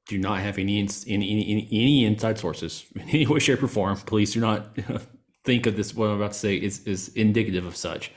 [0.10, 3.96] do not have any any any, any inside sources in any way, shape, or form.
[3.98, 4.78] Please do not
[5.46, 5.96] think of this.
[5.96, 8.12] What I'm about to say is is indicative of such.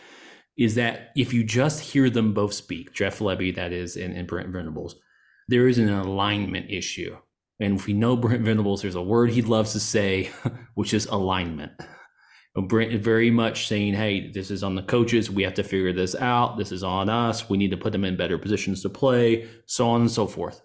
[0.58, 4.26] Is that if you just hear them both speak, Jeff Lebby, that is, and, and
[4.26, 4.96] Brent Venables,
[5.48, 7.16] there is an alignment issue
[7.60, 10.30] and if we know Brent Venables, there's a word he loves to say,
[10.74, 11.72] which is alignment.
[12.56, 15.30] Brent very much saying, hey, this is on the coaches.
[15.30, 16.56] We have to figure this out.
[16.56, 17.48] This is on us.
[17.48, 20.60] We need to put them in better positions to play, so on and so forth.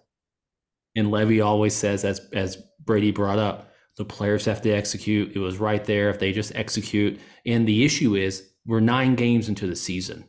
[0.96, 5.36] And Lebby always says, as, as Brady brought up, the players have to execute.
[5.36, 7.20] It was right there if they just execute.
[7.46, 10.28] And the issue is, we're nine games into the season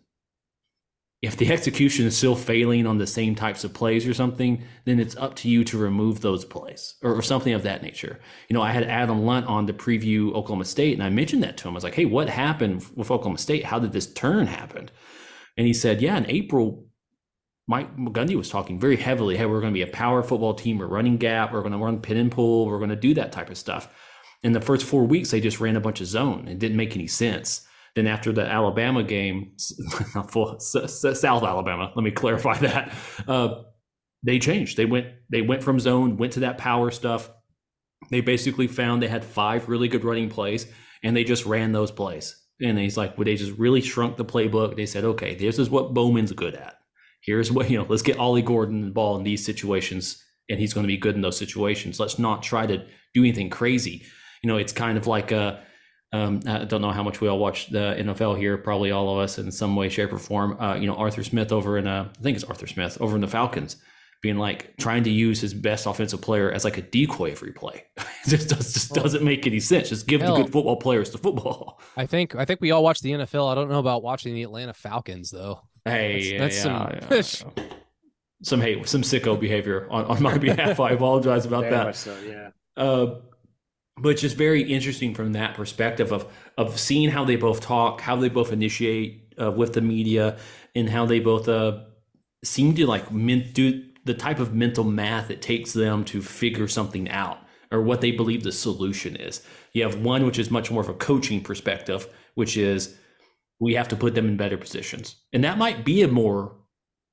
[1.21, 4.99] if the execution is still failing on the same types of plays or something, then
[4.99, 8.19] it's up to you to remove those plays or, or, something of that nature.
[8.49, 11.58] You know, I had Adam Lunt on to preview Oklahoma State, and I mentioned that
[11.58, 11.73] to him.
[11.73, 13.65] I was like, "Hey, what happened with Oklahoma State?
[13.65, 14.91] How did this turn happen?"
[15.58, 16.86] And he said, "Yeah, in April,
[17.67, 19.38] Mike Gundy was talking very heavily.
[19.38, 20.77] Hey, we're going to be a power football team.
[20.77, 21.51] We're running gap.
[21.51, 22.67] We're going to run pin and pull.
[22.67, 23.91] We're going to do that type of stuff."
[24.43, 26.47] In the first four weeks, they just ran a bunch of zone.
[26.47, 27.67] It didn't make any sense.
[27.95, 30.36] Then after the Alabama game, South
[31.43, 32.93] Alabama, let me clarify that.
[33.28, 33.63] Uh,
[34.23, 34.78] they changed.
[34.78, 37.30] They went they went from zone, went to that power stuff.
[38.10, 40.67] They basically found they had five really good running plays,
[41.04, 42.36] and they just ran those plays.
[42.62, 44.76] And he's like, well, they just really shrunk the playbook.
[44.76, 46.76] They said, okay, this is what Bowman's good at.
[47.21, 47.86] Here's what you know.
[47.88, 51.15] Let's get Ollie Gordon the ball in these situations, and he's going to be good
[51.15, 52.00] in those situations.
[52.00, 52.78] Let's not try to
[53.13, 54.04] do anything crazy.
[54.43, 55.63] You know, it's kind of like a
[56.13, 58.58] um, I don't know how much we all watch the NFL here.
[58.58, 60.60] Probably all of us in some way, shape, or form.
[60.60, 63.22] Uh, you know, Arthur Smith over in uh, I think it's Arthur Smith over in
[63.22, 63.76] the Falcons,
[64.22, 67.84] being like trying to use his best offensive player as like a decoy every play.
[67.98, 69.89] it just, does, just doesn't make any sense.
[69.89, 71.82] Just give Hell, the good football players the football.
[71.98, 73.52] I think I think we all watch the NFL.
[73.52, 75.62] I don't know about watching the Atlanta Falcons though.
[75.84, 77.60] Hey, that's, yeah, that's yeah, some.
[77.62, 77.74] Yeah.
[78.43, 80.80] some hate, some sicko behavior on, on my behalf.
[80.80, 81.96] I apologize about Very that.
[81.96, 82.50] So, yeah.
[82.76, 83.20] Uh,
[83.97, 88.15] but just very interesting from that perspective of of seeing how they both talk, how
[88.15, 90.38] they both initiate uh, with the media,
[90.76, 91.80] and how they both uh,
[92.43, 93.09] seem to like
[93.53, 97.39] do the type of mental math it takes them to figure something out
[97.72, 99.45] or what they believe the solution is.
[99.74, 102.97] You have one which is much more of a coaching perspective, which is
[103.59, 106.55] we have to put them in better positions, and that might be a more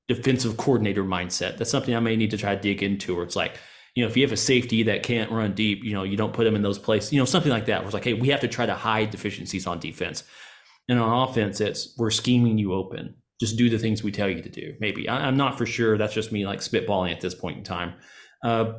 [0.07, 1.57] defensive coordinator mindset.
[1.57, 3.15] That's something I may need to try to dig into.
[3.15, 3.57] Where it's like
[3.95, 6.33] you know, if you have a safety that can't run deep, you know, you don't
[6.33, 7.79] put them in those places, you know, something like that.
[7.79, 10.23] Where it's like, hey, we have to try to hide deficiencies on defense.
[10.87, 13.15] And on offense, it's we're scheming you open.
[13.39, 14.75] Just do the things we tell you to do.
[14.79, 15.97] Maybe I, am not for sure.
[15.97, 17.93] That's just me like spitballing at this point in time.
[18.43, 18.73] Uh,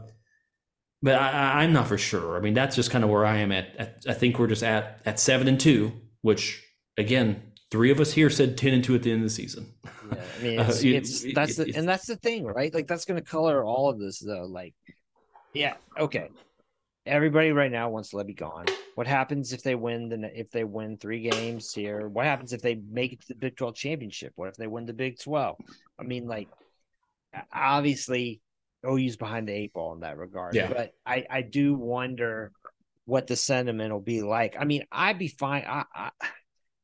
[1.03, 2.37] but I, am not for sure.
[2.37, 4.05] I mean, that's just kind of where I am at, at.
[4.09, 5.93] I think we're just at at seven and two,
[6.23, 6.63] which
[6.97, 9.73] again, Three of us here said ten and two at the end of the season.
[9.85, 12.45] Yeah, I mean, Uh, it's, it- it's it- that's the, it's- and that's the thing,
[12.45, 12.73] right?
[12.73, 14.45] Like that's going to color all of this, though.
[14.45, 14.75] Like,
[15.57, 16.29] yeah, okay.
[17.05, 18.67] Everybody right now wants Lebby gone.
[18.97, 22.09] What happens if they win the if they win three games here?
[22.09, 24.33] What happens if they make it to the Big Twelve championship?
[24.37, 25.57] What if they win the Big Twelve?
[25.99, 26.49] I mean, like,
[27.53, 28.41] obviously,
[28.85, 30.55] OU's behind the eight ball in that regard.
[30.55, 30.73] Yeah.
[30.73, 32.51] But I I do wonder
[33.05, 34.57] what the sentiment will be like.
[34.59, 35.65] I mean, I'd be fine.
[35.67, 36.11] I I,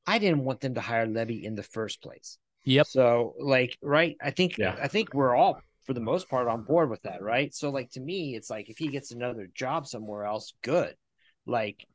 [0.07, 2.39] I didn't want them to hire Lebby in the first place.
[2.65, 2.87] Yep.
[2.87, 4.17] So like, right?
[4.23, 4.77] I think Yeah.
[4.81, 7.53] I think we're all for the most part on board with that, right?
[7.55, 10.95] So like to me, it's like if he gets another job somewhere else, good.
[11.47, 11.87] Like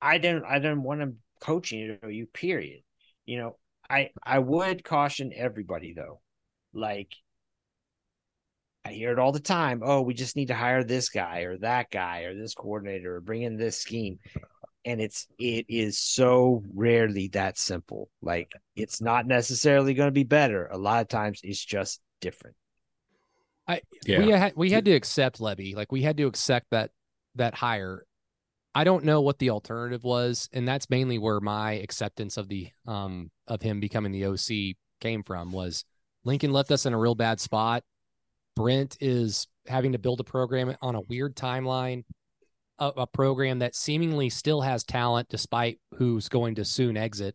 [0.00, 2.82] I didn't I didn't want him coaching at OU, period.
[3.24, 3.56] You know,
[3.88, 6.20] I I would caution everybody though.
[6.72, 7.14] Like
[8.84, 9.80] I hear it all the time.
[9.84, 13.20] Oh, we just need to hire this guy or that guy or this coordinator or
[13.20, 14.18] bring in this scheme.
[14.84, 18.08] And it's it is so rarely that simple.
[18.22, 20.68] Like it's not necessarily going to be better.
[20.70, 22.54] A lot of times it's just different.
[24.04, 24.18] Yeah.
[24.18, 25.74] we had we had to accept Lebby.
[25.74, 26.90] Like we had to accept that
[27.34, 28.04] that hire.
[28.74, 32.68] I don't know what the alternative was, and that's mainly where my acceptance of the
[32.86, 35.52] um of him becoming the OC came from.
[35.52, 35.84] Was
[36.24, 37.82] Lincoln left us in a real bad spot.
[38.54, 42.04] Brent is having to build a program on a weird timeline,
[42.78, 47.34] a, a program that seemingly still has talent despite who's going to soon exit,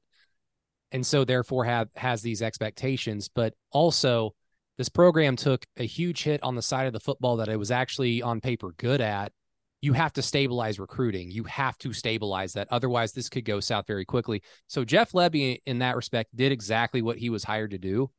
[0.91, 3.29] and so therefore have has these expectations.
[3.33, 4.33] But also,
[4.81, 7.69] this program took a huge hit on the side of the football that it was
[7.69, 9.31] actually on paper good at.
[9.79, 11.29] You have to stabilize recruiting.
[11.29, 12.67] You have to stabilize that.
[12.71, 14.41] Otherwise, this could go south very quickly.
[14.65, 18.09] So, Jeff Lebby, in that respect, did exactly what he was hired to do.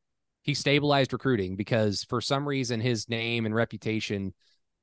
[0.43, 4.33] He stabilized recruiting because for some reason his name and reputation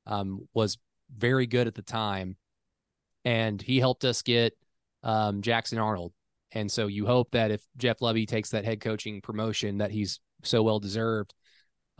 [0.05, 0.77] um, was
[1.17, 2.37] very good at the time.
[3.25, 4.53] And he helped us get
[5.01, 6.13] um, Jackson Arnold.
[6.51, 10.19] And so you hope that if Jeff Lebby takes that head coaching promotion that he's
[10.43, 11.33] so well deserved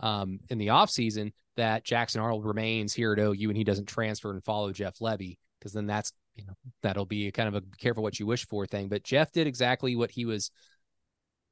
[0.02, 4.30] um, in the offseason, that Jackson Arnold remains here at OU and he doesn't transfer
[4.30, 8.02] and follow Jeff Lebby, because then that's, you know, that'll be kind of a careful
[8.02, 8.88] what you wish for thing.
[8.88, 10.50] But Jeff did exactly what he was,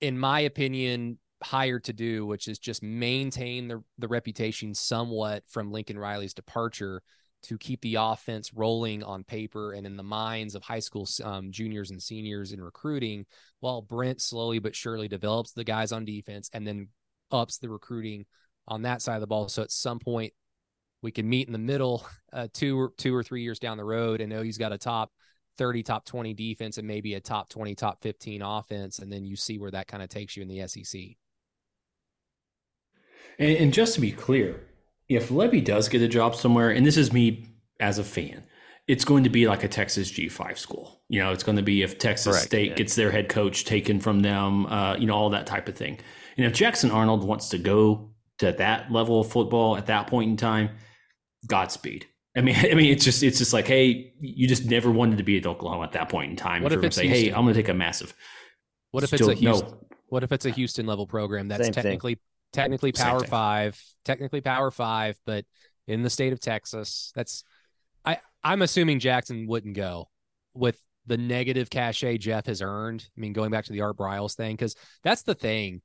[0.00, 5.72] in my opinion, hired to do, which is just maintain the, the reputation somewhat from
[5.72, 7.02] Lincoln Riley's departure
[7.42, 11.50] to keep the offense rolling on paper and in the minds of high school um,
[11.50, 13.24] juniors and seniors in recruiting,
[13.60, 16.88] while Brent slowly but surely develops the guys on defense and then
[17.32, 18.26] ups the recruiting
[18.68, 19.48] on that side of the ball.
[19.48, 20.32] So at some point
[21.02, 23.84] we can meet in the middle, uh, two or two or three years down the
[23.84, 25.10] road, and know he's got a top
[25.58, 28.98] 30, top 20 defense and maybe a top 20, top 15 offense.
[28.98, 31.00] And then you see where that kind of takes you in the SEC.
[33.38, 34.62] And, and just to be clear,
[35.08, 37.46] if Lebby does get a job somewhere, and this is me
[37.78, 38.44] as a fan,
[38.86, 41.00] it's going to be like a Texas G5 school.
[41.08, 42.76] You know, it's going to be if Texas Correct, State yeah.
[42.76, 45.98] gets their head coach taken from them, uh, you know, all that type of thing.
[46.40, 50.30] And if Jackson Arnold wants to go to that level of football at that point
[50.30, 50.70] in time,
[51.46, 52.06] Godspeed.
[52.34, 55.22] I mean, I mean, it's just it's just like, hey, you just never wanted to
[55.22, 56.62] be at Oklahoma at that point in time.
[56.62, 58.14] What if if it's going to say, hey, I'm going to take a massive.
[58.90, 59.68] What if Still- it's a Houston?
[59.70, 61.82] no, What if it's a Houston level program that's Same thing.
[61.82, 62.18] technically
[62.54, 63.20] technically Power.
[63.20, 65.44] Five, technically Power Five, but
[65.86, 67.12] in the state of Texas?
[67.14, 67.44] That's
[68.06, 70.08] I I'm assuming Jackson wouldn't go
[70.54, 73.06] with the negative cachet Jeff has earned.
[73.14, 74.74] I mean, going back to the Art Briles thing, because
[75.04, 75.82] that's the thing.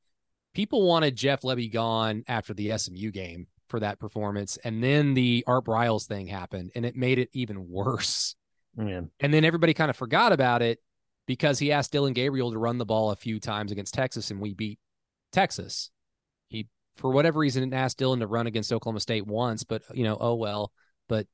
[0.56, 5.44] People wanted Jeff Lebby gone after the SMU game for that performance, and then the
[5.46, 8.36] Art Briles thing happened, and it made it even worse.
[8.78, 9.02] Yeah.
[9.20, 10.80] And then everybody kind of forgot about it
[11.28, 14.40] because he asked Dillon Gabriel to run the ball a few times against Texas and
[14.40, 14.80] we beat
[15.32, 15.92] Texas.
[16.50, 20.18] He, for whatever reason, didn't Dillon to run against Oklahoma State once, but, you know,
[20.20, 20.72] oh well.
[21.08, 21.28] But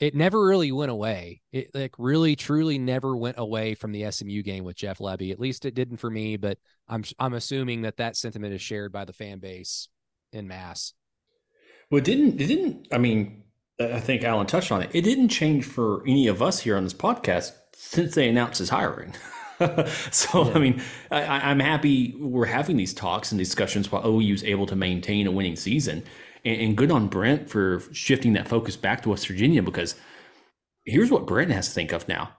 [0.00, 1.42] it never really went away.
[1.52, 5.30] It like really, truly never went away from the SMU game with Jeff Lebby.
[5.30, 8.92] At least it didn't for me, but I'm, I'm assuming that that sentiment is shared
[8.92, 9.88] by the fan base
[10.32, 10.94] in mass.
[11.90, 12.40] Well, it didn't.
[12.40, 12.88] It didn't.
[12.90, 13.42] I mean,
[13.78, 14.90] I think Alan touched on it.
[14.94, 18.70] It didn't change for any of us here on this podcast since they announced his
[18.70, 19.14] hiring.
[20.10, 20.80] so, I mean,
[21.10, 25.26] I, I- I'm happy we're having these talks and discussions while OU's able to maintain
[25.26, 26.04] a winning season.
[26.44, 29.94] And, and good on Brent for shifting that focus back to West Virginia because
[30.84, 32.32] here's what Brent has to think of now.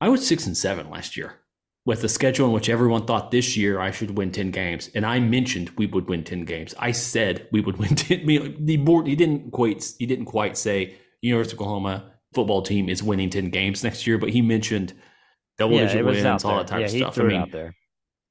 [0.00, 1.42] I was six and seven last year
[1.84, 4.90] with the schedule in which everyone thought this year I should win 10 games.
[4.94, 6.74] And I mentioned we would win 10 games.
[6.78, 8.20] I said we would win 10.
[8.20, 12.88] I the board, he didn't quite, he didn't quite say University of Oklahoma football team
[12.88, 14.94] is winning 10 games next year, but he mentioned
[15.58, 17.18] double Yeah, digit wins, all that type yeah, of stuff.
[17.18, 17.74] I mean, out there.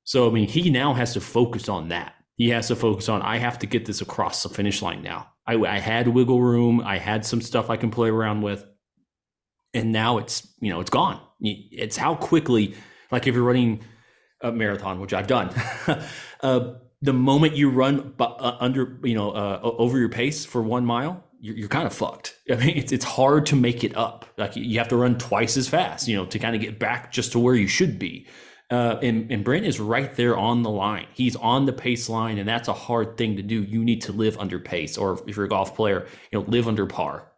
[0.03, 2.15] so, I mean, he now has to focus on that.
[2.42, 5.30] He has to focus on, I have to get this across the finish line now.
[5.46, 6.82] I, I had wiggle room.
[6.84, 8.66] I had some stuff I can play around with.
[9.76, 11.22] And now it's, you know, it's gone.
[11.39, 12.74] It's how quickly,
[13.12, 13.84] like if you're running
[14.42, 15.54] a marathon, which I've done.
[16.42, 16.74] uh,
[17.04, 21.24] the moment you run uh, under, you know, uh, over your pace for one mile,
[21.39, 22.39] you're, you're kind of fucked.
[22.50, 24.26] I mean, it's it's hard to make it up.
[24.39, 27.12] Like you have to run twice as fast, you know, to kind of get back
[27.12, 28.26] just to where you should be.
[28.72, 31.05] Uh, and, and Brent is right there on the line.
[31.13, 33.63] He's on the pace line, and that's a hard thing to do.
[33.63, 36.69] You need to live under pace, or if you're a golf player, you know, live
[36.69, 37.30] under par.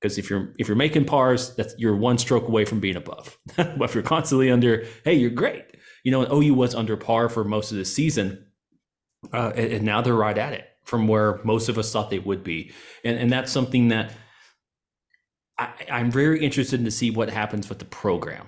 [0.00, 3.36] Because if you're if you're making pars, that's you're one stroke away from being above.
[3.56, 5.64] but if you're constantly under, hey, you're great.
[6.04, 8.46] You know, OU was under par for most of the season,
[9.32, 12.20] uh, and, and now they're right at it from where most of us thought they
[12.20, 12.70] would be,
[13.04, 14.12] and and that's something that
[15.58, 18.46] I, I'm very interested in to see what happens with the program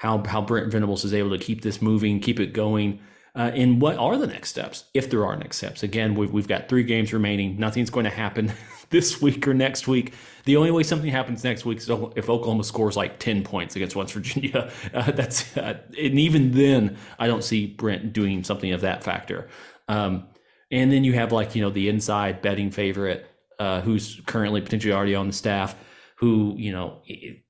[0.00, 3.00] how how Brent Venables is able to keep this moving, keep it going.
[3.36, 5.82] Uh, and what are the next steps, if there are next steps?
[5.82, 7.60] Again, we've, we've got three games remaining.
[7.60, 8.50] Nothing's going to happen
[8.90, 10.14] this week or next week.
[10.46, 13.94] The only way something happens next week is if Oklahoma scores like 10 points against
[13.94, 14.72] West Virginia.
[14.94, 19.48] Uh, that's uh, And even then, I don't see Brent doing something of that factor.
[19.86, 20.28] Um,
[20.72, 23.26] and then you have like, you know, the inside betting favorite
[23.58, 25.76] uh, who's currently potentially already on the staff
[26.16, 27.44] who, you know, it,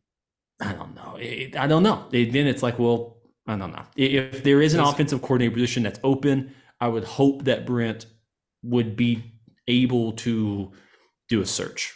[0.61, 1.17] I don't know.
[1.19, 2.07] It, I don't know.
[2.13, 3.85] It, then it's like, well, I don't know.
[3.97, 8.07] If there is an offensive coordinator position that's open, I would hope that Brent
[8.63, 9.23] would be
[9.67, 10.73] able to
[11.29, 11.95] do a search.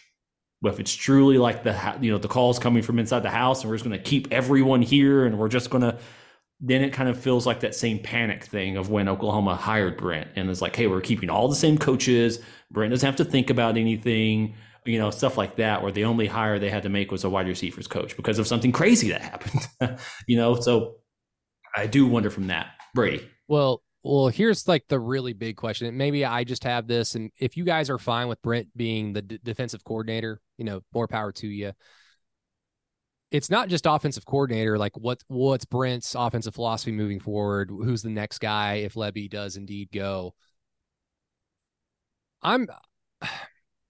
[0.63, 3.61] But if it's truly like the you know the calls coming from inside the house,
[3.61, 5.99] and we're just going to keep everyone here, and we're just going to,
[6.61, 10.29] then it kind of feels like that same panic thing of when Oklahoma hired Brent,
[10.37, 12.41] and it's like, hey, we're keeping all the same coaches.
[12.71, 14.55] Brent doesn't have to think about anything
[14.85, 17.31] you know, stuff like that, where the only hire they had to make was a
[17.31, 19.99] wide receivers coach because of something crazy that happened.
[20.27, 20.97] you know, so
[21.75, 22.69] I do wonder from that.
[22.95, 23.29] Brady.
[23.49, 25.97] Well, well, here's like the really big question.
[25.97, 29.23] Maybe I just have this, and if you guys are fine with Brent being the
[29.23, 31.73] d- defensive coordinator, you know, more power to you.
[33.31, 34.79] It's not just offensive coordinator.
[34.79, 37.71] Like, what what's Brent's offensive philosophy moving forward?
[37.71, 40.35] Who's the next guy if Lebby does indeed go?
[42.43, 42.69] I'm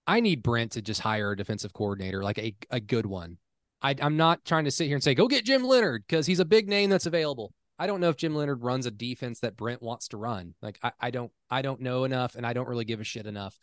[0.07, 3.37] I need Brent to just hire a defensive coordinator, like a, a good one.
[3.81, 6.39] I, I'm not trying to sit here and say, go get Jim Leonhard because he's
[6.39, 7.53] a big name that's available.
[7.77, 10.55] I don't know if Jim Leonhard runs a defense that Brent wants to run.
[10.61, 13.25] Like I, I don't I don't know enough and I don't really give a shit
[13.25, 13.59] enough.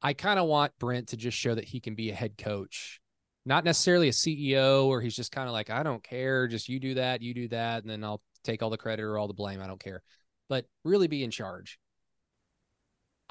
[0.00, 3.00] I kind of want Brent to just show that he can be a head coach.
[3.44, 6.80] Not necessarily a CEO or he's just kind of like, I don't care, just you
[6.80, 9.34] do that, you do that, and then I'll take all the credit or all the
[9.34, 9.60] blame.
[9.60, 10.02] I don't care.
[10.48, 11.78] But really be in charge.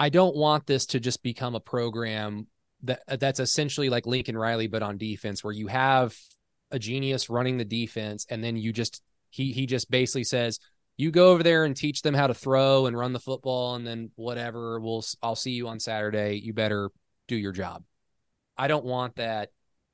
[0.01, 2.47] I don't want this to just become a program
[2.81, 6.17] that uh, that's essentially like Lincoln Riley, but on defense, where you have
[6.71, 10.59] a genius running the defense, and then you just he he just basically says,
[10.97, 13.85] "You go over there and teach them how to throw and run the football, and
[13.85, 16.41] then whatever, we'll I'll see you on Saturday.
[16.43, 16.89] You better
[17.27, 17.83] do your job."
[18.57, 19.51] I don't want that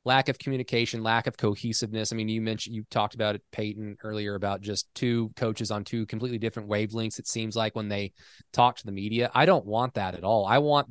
[0.07, 2.11] lack of communication, lack of cohesiveness.
[2.11, 5.83] I mean, you mentioned you talked about it, Peyton, earlier about just two coaches on
[5.83, 7.19] two completely different wavelengths.
[7.19, 8.13] It seems like when they
[8.53, 10.45] talk to the media, I don't want that at all.
[10.45, 10.87] I want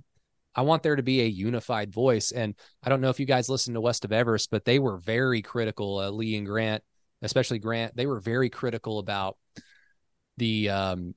[0.55, 2.31] I want there to be a unified voice.
[2.31, 4.97] And I don't know if you guys listen to West of Everest, but they were
[4.97, 6.83] very critical, uh, Lee and Grant,
[7.23, 7.97] especially Grant.
[7.97, 9.37] They were very critical about
[10.37, 11.15] the um,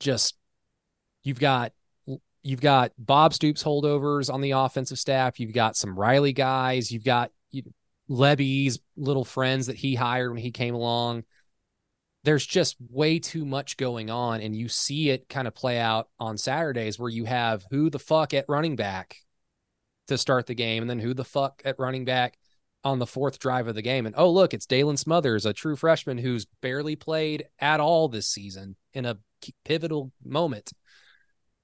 [0.00, 0.36] just
[1.22, 1.72] you've got
[2.46, 5.40] you've got Bob Stoops holdovers on the offensive staff.
[5.40, 6.92] You've got some Riley guys.
[6.92, 7.64] You've got you,
[8.08, 11.24] Lebby's little friends that he hired when he came along.
[12.22, 16.08] There's just way too much going on, and you see it kind of play out
[16.20, 19.16] on Saturdays where you have who the fuck at running back
[20.06, 22.38] to start the game, and then who the fuck at running back
[22.84, 24.06] on the fourth drive of the game.
[24.06, 28.28] And oh, look, it's Daylan Smothers, a true freshman who's barely played at all this
[28.28, 29.18] season in a
[29.64, 30.70] pivotal moment.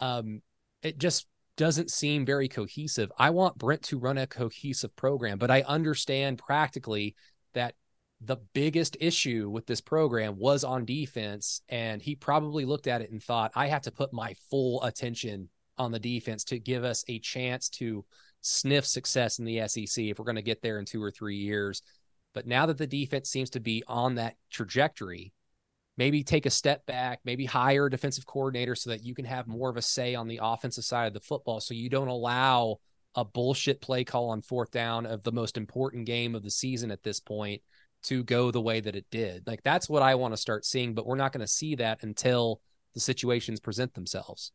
[0.00, 0.42] Um,
[0.82, 1.26] it just
[1.56, 3.12] doesn't seem very cohesive.
[3.18, 7.14] I want Brent to run a cohesive program, but I understand practically
[7.54, 7.74] that
[8.24, 11.60] the biggest issue with this program was on defense.
[11.68, 15.48] And he probably looked at it and thought, I have to put my full attention
[15.78, 18.04] on the defense to give us a chance to
[18.40, 21.36] sniff success in the SEC if we're going to get there in two or three
[21.36, 21.82] years.
[22.34, 25.32] But now that the defense seems to be on that trajectory,
[25.96, 29.46] maybe take a step back, maybe hire a defensive coordinator so that you can have
[29.46, 32.78] more of a say on the offensive side of the football so you don't allow
[33.14, 36.90] a bullshit play call on fourth down of the most important game of the season
[36.90, 37.60] at this point
[38.04, 39.46] to go the way that it did.
[39.46, 42.02] Like that's what I want to start seeing, but we're not going to see that
[42.02, 42.60] until
[42.94, 44.52] the situations present themselves.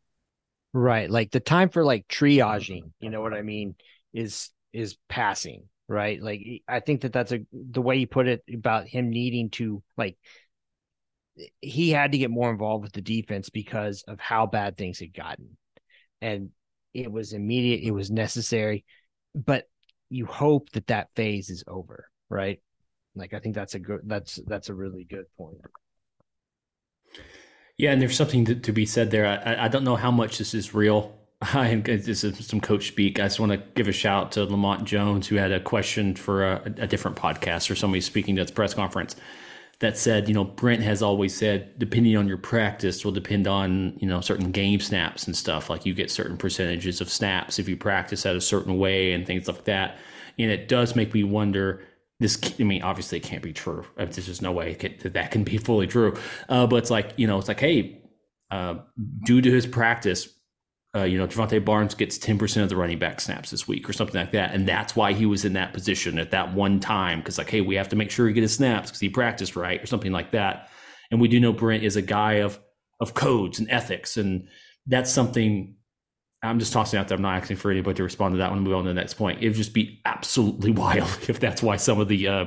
[0.73, 1.09] Right.
[1.09, 2.87] Like the time for like triaging, mm-hmm.
[3.05, 3.75] you know what I mean,
[4.13, 6.21] is is passing, right?
[6.21, 9.81] Like I think that that's a the way you put it about him needing to
[9.97, 10.17] like
[11.61, 15.13] he had to get more involved with the defense because of how bad things had
[15.13, 15.57] gotten.
[16.21, 16.49] And
[16.93, 18.85] it was immediate, it was necessary,
[19.35, 19.65] but
[20.09, 22.61] you hope that that phase is over, right?
[23.15, 25.57] Like I think that's a good that's that's a really good point.
[27.77, 29.27] Yeah, and there's something to, to be said there.
[29.27, 31.15] I, I don't know how much this is real.
[31.41, 33.19] I this is some coach speak.
[33.19, 36.45] I just want to give a shout to Lamont Jones, who had a question for
[36.45, 39.15] a, a different podcast or somebody speaking to its press conference
[39.79, 43.95] that said, you know, Brent has always said, depending on your practice, will depend on,
[43.99, 45.69] you know, certain game snaps and stuff.
[45.69, 49.25] Like you get certain percentages of snaps if you practice at a certain way and
[49.25, 49.99] things like that.
[50.39, 51.83] And it does make me wonder.
[52.19, 53.85] This, I mean, obviously it can't be true.
[53.95, 56.15] There's just no way that that can be fully true.
[56.49, 58.01] Uh, but it's like, you know, it's like, hey,
[58.49, 58.75] uh,
[59.25, 60.27] due to his practice,
[60.97, 63.93] uh, you know, Jovantae Barnes gets 10% of the running back snaps this week or
[63.93, 64.53] something like that.
[64.53, 67.21] And that's why he was in that position at that one time.
[67.21, 69.55] Cause like, hey, we have to make sure he get his snaps because he practiced
[69.55, 70.69] right or something like that.
[71.11, 72.59] And we do know Brent is a guy of
[72.99, 74.17] of codes and ethics.
[74.17, 74.47] And
[74.87, 75.75] that's something
[76.41, 77.15] I'm just tossing out there.
[77.15, 78.61] I'm not asking for anybody to respond to that one.
[78.61, 79.43] Move on to the next point.
[79.43, 82.45] It would just be absolutely wild if that's why some of the uh,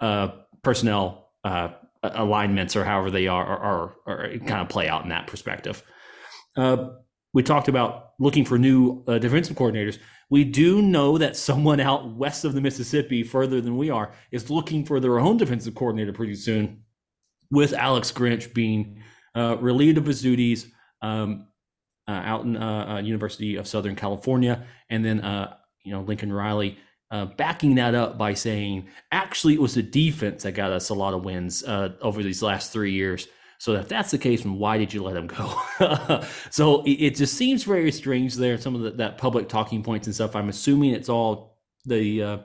[0.00, 0.28] uh,
[0.62, 1.70] personnel uh,
[2.02, 5.82] alignments or however they are, are, are, are, kind of play out in that perspective.
[6.56, 6.90] Uh,
[7.32, 9.98] we talked about looking for new uh, defensive coordinators.
[10.30, 14.50] We do know that someone out west of the Mississippi, further than we are, is
[14.50, 16.84] looking for their own defensive coordinator pretty soon,
[17.50, 19.02] with Alex Grinch being
[19.34, 20.70] uh, relieved of his duties
[21.02, 21.46] um,
[22.06, 25.54] uh, out in uh, uh, University of Southern California, and then uh,
[25.84, 26.78] you know Lincoln Riley.
[27.36, 31.14] backing that up by saying, actually, it was the defense that got us a lot
[31.14, 33.28] of wins over these last three years.
[33.58, 35.60] So if that's the case, then why did you let him go?
[36.50, 38.56] so it, it, just seems very strange there.
[38.56, 40.36] Some of the, that public talking points and stuff.
[40.36, 42.38] I'm assuming it's all the uh,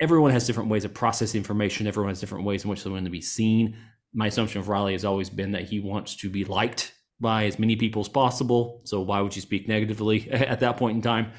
[0.00, 1.86] everyone has different ways of processing information.
[1.86, 3.76] Everyone has different ways in which they want to be seen.
[4.14, 7.58] My assumption of Riley has always been that he wants to be liked by as
[7.58, 8.82] many people as possible.
[8.84, 11.32] So why would you speak negatively at that point in time?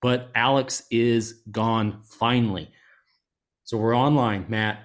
[0.00, 2.70] But Alex is gone finally.
[3.64, 4.80] So we're online, Matt.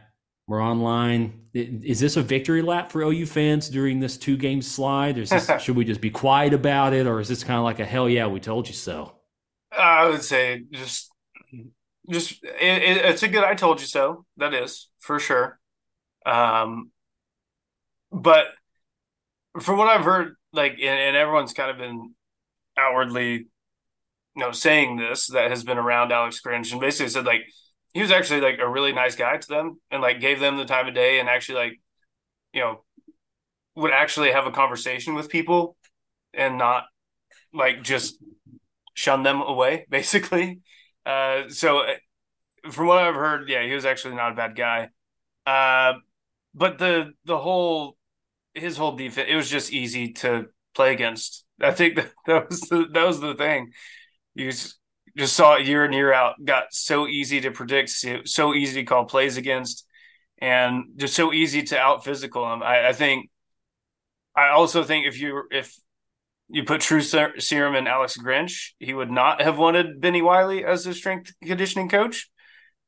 [0.47, 1.46] We're online.
[1.57, 5.15] Is this a victory lap for OU fans during this two game slide?
[5.15, 7.07] This, should we just be quiet about it?
[7.07, 9.13] Or is this kind of like a hell yeah, we told you so?
[9.71, 11.11] I would say just,
[12.09, 14.25] just it, it, it's a good I told you so.
[14.37, 15.59] That is for sure.
[16.25, 16.91] Um,
[18.11, 18.47] but
[19.59, 22.13] from what I've heard, like, and, and everyone's kind of been
[22.77, 23.47] outwardly, you
[24.35, 27.41] know, saying this that has been around Alex Grinch and basically said like
[27.97, 30.65] he was actually like a really nice guy to them and like gave them the
[30.65, 31.81] time of day and actually like
[32.53, 32.83] you know
[33.75, 35.75] would actually have a conversation with people
[36.33, 36.85] and not
[37.53, 38.17] like just
[38.93, 40.61] shun them away basically.
[41.05, 41.95] Uh so uh,
[42.71, 44.89] from what i've heard yeah he was actually not a bad guy.
[45.45, 45.95] Uh
[46.53, 47.97] but the the whole
[48.53, 51.45] his whole defense it was just easy to play against.
[51.61, 53.71] I think that, that was the that was the thing.
[54.35, 54.77] You just
[55.25, 56.35] saw it year in year out.
[56.43, 57.89] Got so easy to predict,
[58.25, 59.85] so easy to call plays against,
[60.39, 62.63] and just so easy to out physical them.
[62.63, 63.29] I, I think.
[64.35, 65.75] I also think if you if
[66.49, 70.85] you put True Serum and Alex Grinch, he would not have wanted Bennie Wylie as
[70.85, 72.29] his strength conditioning coach.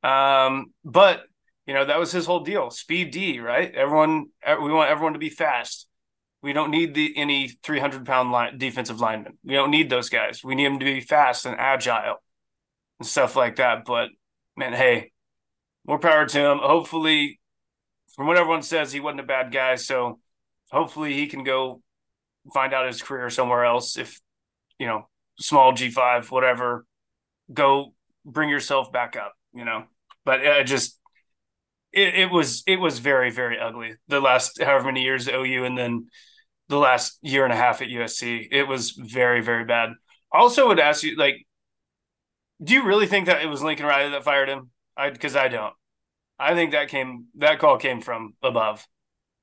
[0.04, 1.24] Um, but
[1.66, 2.70] you know that was his whole deal.
[2.70, 3.74] Speed D, right?
[3.74, 5.89] Everyone, we want everyone to be fast.
[6.42, 9.38] We don't need the any 300 pound line, defensive lineman.
[9.44, 10.44] We don't need those guys.
[10.44, 12.16] We need them to be fast and agile
[13.00, 13.84] and stuff like that.
[13.86, 14.10] But
[14.56, 15.12] man, hey,
[15.86, 16.60] more power to him.
[16.60, 17.40] Hopefully,
[18.16, 19.76] from what everyone says, he wasn't a bad guy.
[19.76, 20.20] So
[20.72, 21.82] hopefully he can go
[22.54, 23.98] find out his career somewhere else.
[23.98, 24.20] If,
[24.78, 25.10] you know,
[25.40, 26.86] small G5, whatever,
[27.54, 27.94] go
[28.26, 29.84] bring yourself back up, you know.
[30.24, 31.00] But I just,
[31.92, 35.76] it, it was it was very very ugly the last however many years OU and
[35.76, 36.08] then
[36.70, 38.48] the last year and a half at USC.
[38.52, 39.90] It was very, very bad.
[40.34, 41.46] I also would ask you, like,
[42.64, 44.70] do you really think that it was Lincoln Riley that fired him?
[44.96, 45.74] I because I don't.
[46.38, 48.88] I think that came that call came from above.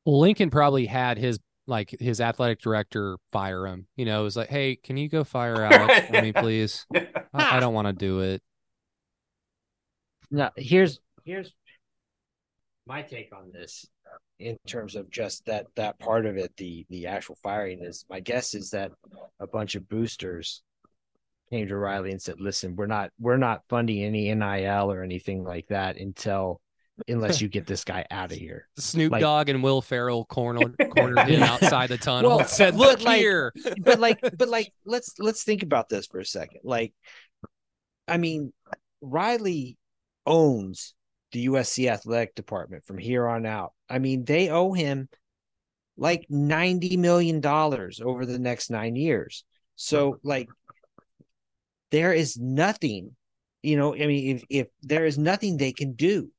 [0.04, 3.86] Well, Lincoln probably had his like his athletic director fire him.
[3.96, 6.86] You know, it was like, hey, can you go fire Alex for me, please?
[6.94, 8.42] I, I don't want to do it.
[10.30, 11.52] Now, here's here's
[12.86, 13.86] my take on this
[14.38, 18.20] in terms of just that that part of it the the actual firing is my
[18.20, 18.92] guess is that
[19.40, 20.62] a bunch of boosters
[21.50, 25.44] came to Riley and said listen we're not we're not funding any NIL or anything
[25.44, 26.60] like that until
[27.08, 28.68] unless you get this guy out of here.
[28.78, 32.74] Snoop like, Dogg and Will Ferrell cornered cornered him outside the tunnel well, and said
[32.76, 33.52] look like, here.
[33.80, 36.60] but like but like let's let's think about this for a second.
[36.64, 36.92] Like
[38.08, 38.52] I mean
[39.00, 39.76] Riley
[40.24, 40.94] owns
[41.32, 43.72] the USC athletic department from here on out.
[43.88, 45.08] I mean, they owe him
[45.96, 49.44] like $90 million over the next nine years.
[49.76, 50.48] So, like,
[51.90, 53.16] there is nothing,
[53.62, 56.30] you know, I mean, if, if there is nothing they can do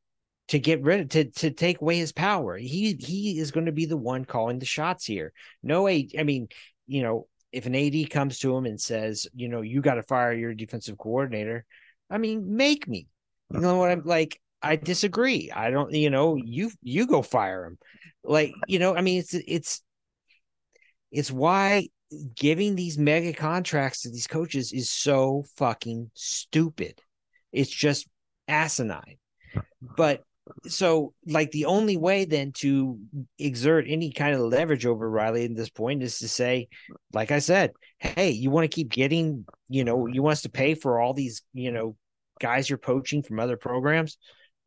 [0.50, 2.58] to get rid of to to take away his power.
[2.58, 5.34] He he is going to be the one calling the shots here.
[5.62, 6.10] No, way.
[6.18, 6.48] I mean,
[6.88, 10.04] you know, if an AD comes to him and says, you know, you got to
[10.04, 11.66] fire your defensive coordinator,
[12.10, 13.08] I mean, make me.
[13.52, 14.40] You know what I'm like?
[14.62, 15.52] I disagree.
[15.54, 17.78] I don't, you know, you you go fire him.
[18.24, 19.82] Like, you know, I mean, it's it's
[21.12, 21.88] it's why
[22.36, 27.00] giving these mega contracts to these coaches is so fucking stupid.
[27.52, 28.08] It's just
[28.48, 29.18] asinine.
[29.82, 30.24] But
[30.68, 33.00] so like the only way then to
[33.38, 36.70] exert any kind of leverage over Riley at this point is to say,
[37.14, 40.50] like I said, hey, you want to keep getting, you know, you want us to
[40.50, 41.96] pay for all these, you know,
[42.40, 44.18] guys you're poaching from other programs.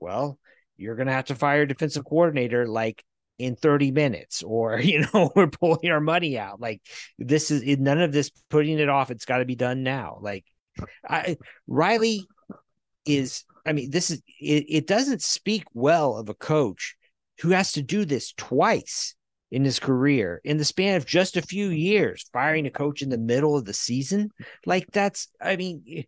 [0.01, 0.39] Well,
[0.77, 3.05] you're gonna have to fire a defensive coordinator like
[3.39, 6.61] in 30 minutes, or you know, we're pulling our money out.
[6.61, 6.83] Like
[7.19, 9.11] this is none of this putting it off.
[9.11, 10.19] It's got to be done now.
[10.21, 10.45] Like
[11.09, 11.37] I
[11.67, 12.27] Riley
[13.05, 16.97] is I mean, this is it, it doesn't speak well of a coach
[17.41, 19.15] who has to do this twice
[19.51, 23.09] in his career in the span of just a few years, firing a coach in
[23.09, 24.31] the middle of the season.
[24.65, 26.05] Like that's I mean,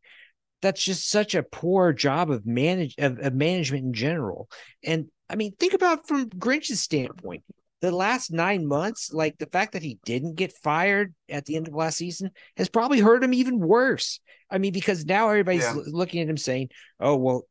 [0.62, 4.48] that's just such a poor job of manage of, of management in general.
[4.82, 7.44] And I mean, think about from Grinch's standpoint
[7.82, 11.66] the last nine months, like the fact that he didn't get fired at the end
[11.66, 14.20] of last season has probably hurt him even worse.
[14.48, 15.74] I mean, because now everybody's yeah.
[15.86, 16.68] looking at him saying,
[17.00, 17.42] oh, well,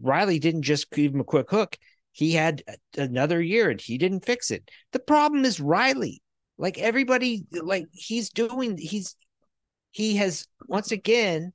[0.00, 1.76] Riley didn't just give him a quick hook.
[2.12, 2.62] He had
[2.96, 4.70] another year and he didn't fix it.
[4.92, 6.22] The problem is Riley.
[6.56, 9.14] Like everybody, like he's doing, he's,
[9.90, 11.52] he has once again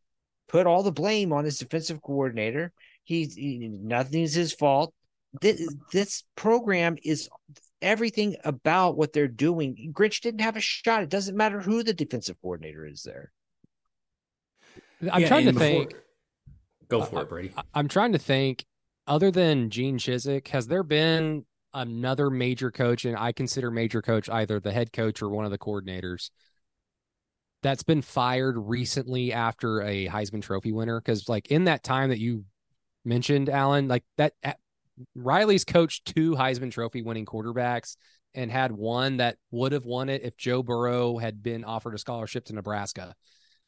[0.51, 2.71] put all the blame on his defensive coordinator.
[3.03, 4.93] He's he, nothing's his fault.
[5.39, 7.29] This, this program is
[7.81, 9.93] everything about what they're doing.
[9.93, 11.03] Grinch didn't have a shot.
[11.03, 13.31] It doesn't matter who the defensive coordinator is there.
[15.09, 15.67] I'm yeah, trying to before...
[15.67, 15.95] think.
[16.89, 17.53] Go for uh, it, Brady.
[17.55, 18.65] I, I'm trying to think.
[19.07, 24.29] Other than Gene Chizik, has there been another major coach, and I consider major coach
[24.29, 26.29] either the head coach or one of the coordinators
[27.61, 30.99] that's been fired recently after a Heisman Trophy winner?
[30.99, 32.45] Because like in that time that you
[33.05, 34.33] mentioned, Alan, like that
[35.15, 37.95] Riley's coached two Heisman Trophy winning quarterbacks
[38.33, 41.97] and had one that would have won it if Joe Burrow had been offered a
[41.97, 43.15] scholarship to Nebraska.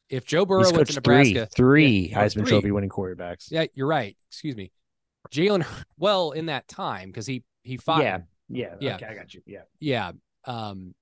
[0.10, 2.50] If Joe Burrow went to Nebraska, three, three yeah, Heisman three.
[2.50, 3.48] Trophy winning quarterbacks.
[3.50, 4.16] Yeah, you're right.
[4.30, 4.72] Excuse me,
[5.32, 5.66] Jalen.
[5.98, 8.04] Well, in that time because he he fought.
[8.04, 8.20] Yeah,
[8.50, 8.96] yeah, yeah.
[8.96, 9.42] Okay, I got you.
[9.46, 10.12] Yeah, yeah,
[10.46, 10.94] um,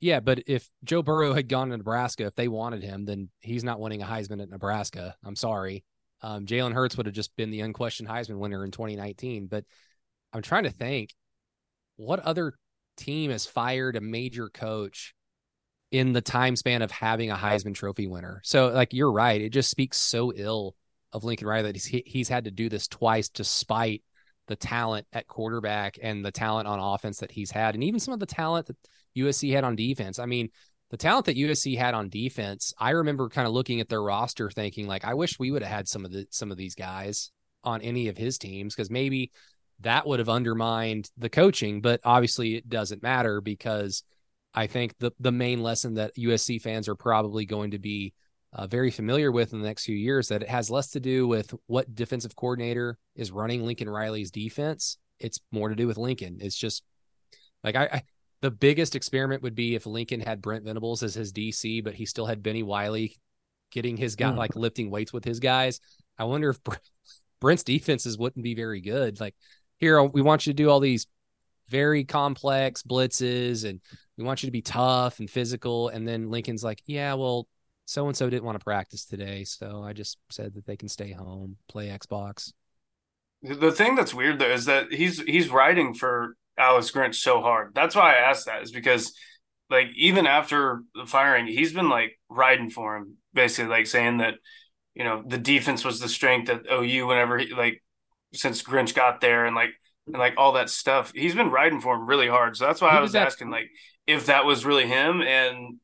[0.00, 0.20] yeah.
[0.20, 3.80] But if Joe Burrow had gone to Nebraska, if they wanted him, then he's not
[3.80, 5.14] winning a Heisman at Nebraska.
[5.24, 5.84] I'm sorry.
[6.22, 9.46] Um, Jalen Hurts would have just been the unquestioned Heisman winner in 2019.
[9.46, 9.64] But
[10.32, 11.14] I'm trying to think
[11.96, 12.54] what other
[12.96, 15.14] team has fired a major coach
[15.90, 18.40] in the time span of having a Heisman Trophy winner.
[18.44, 19.40] So, like, you're right.
[19.40, 20.76] It just speaks so ill
[21.12, 24.02] of Lincoln Riley that he's, he's had to do this twice despite
[24.46, 28.14] the talent at quarterback and the talent on offense that he's had, and even some
[28.14, 28.76] of the talent that
[29.16, 30.18] USC had on defense.
[30.18, 30.50] I mean,
[30.90, 34.50] the talent that USC had on defense, I remember kind of looking at their roster
[34.50, 37.30] thinking like I wish we would have had some of the some of these guys
[37.62, 39.30] on any of his teams because maybe
[39.80, 44.02] that would have undermined the coaching, but obviously it doesn't matter because
[44.52, 48.12] I think the the main lesson that USC fans are probably going to be
[48.52, 51.28] uh, very familiar with in the next few years that it has less to do
[51.28, 54.98] with what defensive coordinator is running Lincoln Riley's defense.
[55.20, 56.38] It's more to do with Lincoln.
[56.40, 56.82] It's just
[57.62, 58.02] like I, I
[58.42, 62.06] the biggest experiment would be if Lincoln had Brent Venables as his DC, but he
[62.06, 63.16] still had Bennie Wylie
[63.70, 64.36] getting his guy, mm.
[64.36, 65.80] like lifting weights with his guys.
[66.18, 66.58] I wonder if
[67.40, 69.20] Brent's defenses wouldn't be very good.
[69.20, 69.34] Like,
[69.78, 71.06] here, we want you to do all these
[71.68, 73.80] very complex blitzes and
[74.18, 75.88] we want you to be tough and physical.
[75.88, 77.46] And then Lincoln's like, yeah, well,
[77.86, 79.44] so and so didn't want to practice today.
[79.44, 82.52] So I just said that they can stay home, play Xbox.
[83.42, 87.74] The thing that's weird though is that he's he's writing for Alex Grinch so hard.
[87.74, 89.14] That's why I asked that is because
[89.70, 94.34] like even after the firing, he's been like riding for him, basically like saying that
[94.94, 97.82] you know the defense was the strength at OU whenever he like
[98.34, 99.70] since Grinch got there and like
[100.06, 101.12] and like all that stuff.
[101.14, 102.56] He's been riding for him really hard.
[102.56, 103.26] So that's why I was that?
[103.26, 103.70] asking like
[104.06, 105.78] if that was really him and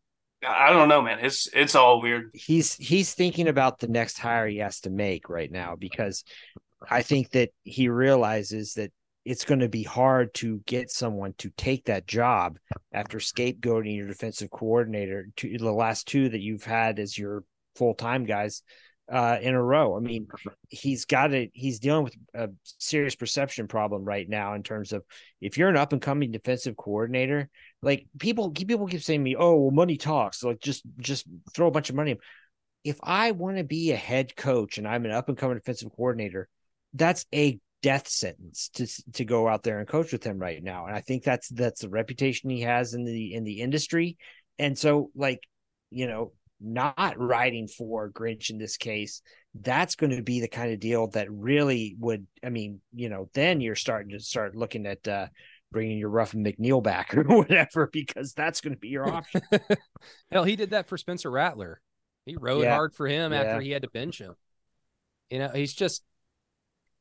[0.46, 1.18] I don't know, man.
[1.22, 2.30] It's it's all weird.
[2.34, 6.24] He's he's thinking about the next hire he has to make right now because
[6.90, 8.92] I think that he realizes that
[9.26, 12.58] it's going to be hard to get someone to take that job
[12.92, 17.42] after scapegoating your defensive coordinator to the last two that you've had as your
[17.74, 18.62] full-time guys
[19.10, 19.96] uh, in a row.
[19.96, 20.28] I mean,
[20.68, 21.50] he's got it.
[21.54, 25.04] He's dealing with a serious perception problem right now in terms of
[25.40, 27.50] if you're an up and coming defensive coordinator,
[27.82, 31.66] like people, people keep saying to me, "Oh, well, money talks." Like just, just throw
[31.66, 32.16] a bunch of money.
[32.84, 35.90] If I want to be a head coach and I'm an up and coming defensive
[35.90, 36.48] coordinator,
[36.94, 40.86] that's a death sentence to to go out there and coach with him right now.
[40.86, 44.16] And I think that's that's the reputation he has in the in the industry.
[44.58, 45.38] And so like,
[45.90, 49.22] you know, not riding for Grinch in this case,
[49.54, 53.30] that's going to be the kind of deal that really would I mean, you know,
[53.34, 55.28] then you're starting to start looking at uh
[55.70, 59.42] bringing your Ruffin McNeill back or whatever because that's going to be your option.
[60.32, 61.80] Hell, he did that for Spencer Rattler.
[62.24, 62.74] He rode Yeah.
[62.74, 64.34] hard for him after he had to bench him.
[65.30, 66.02] You know, he's just.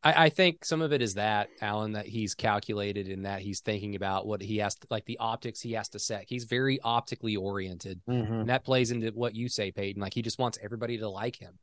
[0.06, 3.60] I, I think some of it is that Alan that he's calculated and that he's
[3.60, 6.26] thinking about what he has to like the optics he has to set.
[6.28, 8.42] He's very optically oriented, Mhm.
[8.42, 10.02] and that plays into what you say, Peyton.
[10.02, 11.58] Like he just wants everybody to like him.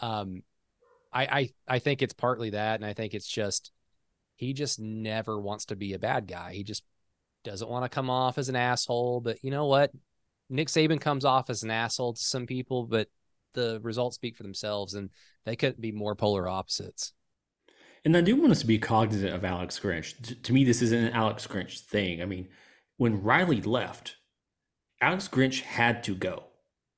[0.00, 0.42] Um,
[1.12, 3.70] I I I think it's partly that, and I think it's just
[4.36, 6.52] he just never wants to be a bad guy.
[6.52, 6.84] He just
[7.44, 9.20] doesn't want to come off as an asshole.
[9.20, 9.92] But you know what?
[10.50, 13.08] Nick Saban comes off as an asshole to some people, but
[13.54, 15.10] the results speak for themselves, and
[15.44, 17.12] they couldn't be more polar opposites.
[18.04, 20.14] And I do want us to be cognizant of Alex Grinch.
[20.22, 22.22] T- to me, this isn't an Alex Grinch thing.
[22.22, 22.48] I mean,
[22.96, 24.16] when Riley left,
[25.00, 26.44] Alex Grinch had to go.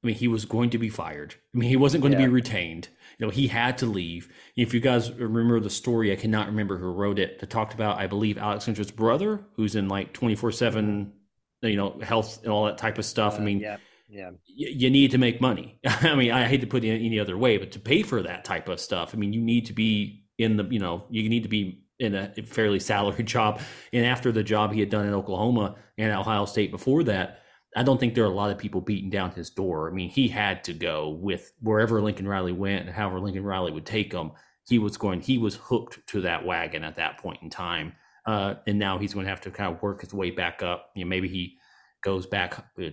[0.03, 1.35] I mean, he was going to be fired.
[1.55, 2.89] I mean, he wasn't going to be retained.
[3.19, 4.33] You know, he had to leave.
[4.57, 7.39] If you guys remember the story, I cannot remember who wrote it.
[7.41, 11.13] That talked about, I believe, Alex Grinch's brother, who's in like twenty four seven,
[11.61, 13.35] you know, health and all that type of stuff.
[13.35, 13.77] I Uh, mean, yeah,
[14.09, 14.31] yeah.
[14.31, 15.79] y- you need to make money.
[15.87, 18.43] I mean, I hate to put it any other way, but to pay for that
[18.47, 21.43] type of stuff, I mean, you need to be in the, you know, you need
[21.43, 23.61] to be in a fairly salaried job.
[23.93, 27.41] And after the job he had done in Oklahoma and Ohio State before that,
[27.77, 29.89] I don't think there are a lot of people beating down his door.
[29.89, 33.71] I mean, he had to go with wherever Lincoln Riley went and however Lincoln Riley
[33.71, 34.33] would take him.
[34.69, 37.93] He was going, he was hooked to that wagon at that point in time.
[38.27, 40.91] Uh, and now he's going to have to kind of work his way back up.
[40.95, 41.59] You know, maybe he
[42.03, 42.91] goes back uh,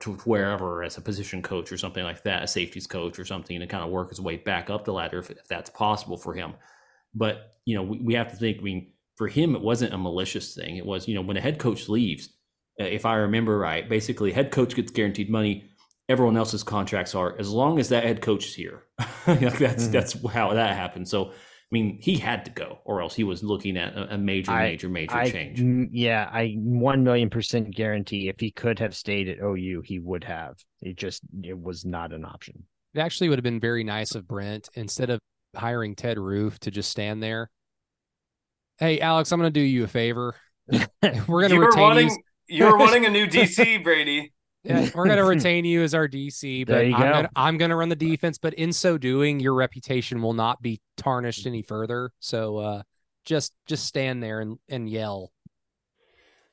[0.00, 3.58] to wherever as a position coach or something like that, a safeties coach or something,
[3.58, 6.34] to kind of work his way back up the ladder if, if that's possible for
[6.34, 6.54] him.
[7.14, 8.58] But you know, we, we have to think.
[8.58, 10.76] I mean, for him, it wasn't a malicious thing.
[10.76, 12.28] It was, you know, when a head coach leaves,
[12.80, 15.64] uh, if I remember right, basically, head coach gets guaranteed money.
[16.08, 18.82] Everyone else's contracts are as long as that head coach is here.
[19.26, 19.92] Like, that's Mhm.
[19.92, 21.08] that's how that happened.
[21.08, 21.32] So, I
[21.70, 24.64] mean, he had to go, or else he was looking at a, a major, I-
[24.64, 25.62] major, major I, change.
[25.92, 30.24] yeah, I one million percent guarantee if he could have stayed at OU, he would
[30.24, 30.56] have.
[30.82, 32.64] It just it was not an option.
[32.92, 35.20] It actually would have been very nice of Brent instead of
[35.56, 37.50] hiring Ted Roof to just stand there.
[38.78, 40.34] Hey, Alex, I'm going to do you a favor.
[40.68, 42.10] We're going to retain wanting
[42.48, 42.58] you.
[42.58, 44.32] you were wanting a new DC, Brady.
[44.64, 47.58] Yeah, we're going to retain you as our DC, but There you I'm gonna, I'm
[47.58, 48.38] going to run the defense.
[48.38, 52.10] But in so doing, your reputation will not be tarnished any further.
[52.20, 52.82] So uh,
[53.24, 55.32] just just stand there and, and yell.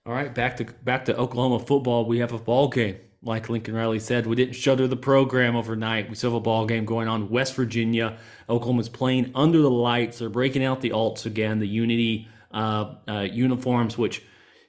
[0.06, 2.06] All right, back to back to Oklahoma football.
[2.06, 2.98] We have a ball game.
[3.24, 6.10] Like Lincoln Riley said, we didn't shutter the program overnight.
[6.10, 7.30] We still have a ball game going on.
[7.30, 8.18] West Virginia,
[8.50, 10.20] Oklahoma's playing under the lights.
[10.20, 14.24] They're breaking out the alts again, the Unity uh, uh, uniforms, which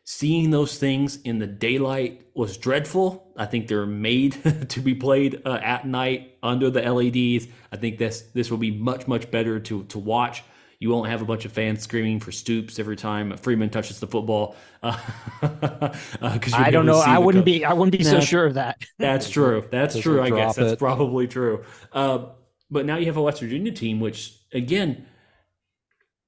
[0.04, 3.32] seeing those things in the daylight was dreadful.
[3.36, 7.48] I think they're made to be played uh, at night under the LEDs.
[7.70, 10.42] I think this this will be much much better to to watch.
[10.82, 14.08] You won't have a bunch of fans screaming for Stoops every time Freeman touches the
[14.08, 14.56] football.
[14.82, 16.98] Uh, 'cause you'll I don't know.
[16.98, 17.64] I wouldn't co- be.
[17.64, 18.82] I wouldn't be so sure of that.
[18.98, 19.64] That's true.
[19.70, 20.20] That's Just true.
[20.20, 21.64] I guess drop that's probably true.
[21.92, 22.26] Uh,
[22.68, 25.06] but now you have a West Virginia team, which again,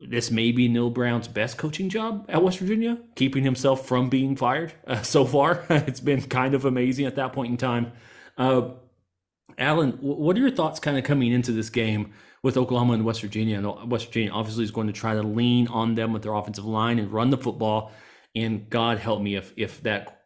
[0.00, 4.36] this may be Neal Brown's best coaching job at West Virginia, keeping himself from being
[4.36, 5.64] fired uh, so far.
[5.70, 7.92] it's been kind of amazing at that point in time.
[8.38, 8.70] Uh,
[9.58, 12.12] Alan, what are your thoughts kind of coming into this game
[12.44, 13.56] with Oklahoma and West Virginia?
[13.56, 16.66] And West Virginia obviously is going to try to lean on them with their offensive
[16.66, 17.90] line and run the football.
[18.36, 20.20] And God help me if if that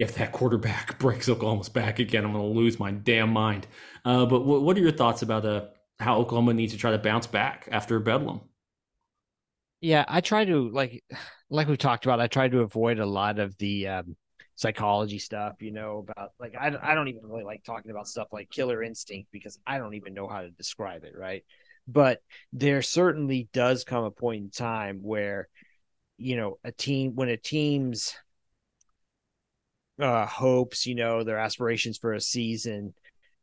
[0.00, 3.68] if that quarterback breaks Oklahoma's back again, I'm going to lose my damn mind.
[4.04, 5.66] Uh, but what, what are your thoughts about uh,
[6.00, 8.40] how Oklahoma needs to try to bounce back after Bedlam?
[9.82, 11.04] Yeah, I try to like
[11.50, 14.16] like we talked about, I try to avoid a lot of the um
[14.60, 18.28] psychology stuff, you know, about like I I don't even really like talking about stuff
[18.30, 21.44] like killer instinct because I don't even know how to describe it, right?
[21.88, 22.20] But
[22.52, 25.48] there certainly does come a point in time where
[26.18, 28.14] you know, a team when a team's
[29.98, 32.92] uh hopes, you know, their aspirations for a season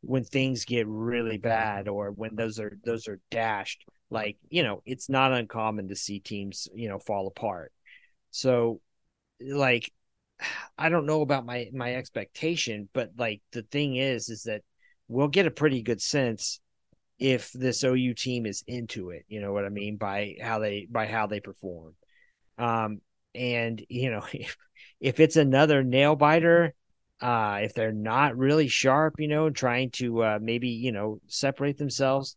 [0.02, 4.82] when things get really bad or when those are those are dashed like you know
[4.86, 7.74] it's not uncommon to see teams you know fall apart
[8.32, 8.80] so
[9.42, 9.92] like
[10.78, 14.62] i don't know about my my expectation but like the thing is is that
[15.08, 16.60] we'll get a pretty good sense
[17.20, 20.88] if this ou team is into it you know what i mean by how they
[20.90, 21.94] by how they perform.
[22.58, 23.02] Um
[23.34, 24.56] and you know if
[25.00, 26.74] if it's another nail biter
[27.22, 31.78] uh if they're not really sharp you know trying to uh maybe you know separate
[31.78, 32.36] themselves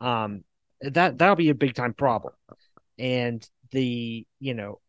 [0.00, 0.44] um
[0.80, 2.34] that that'll be a big time problem.
[2.98, 4.80] And the, you know,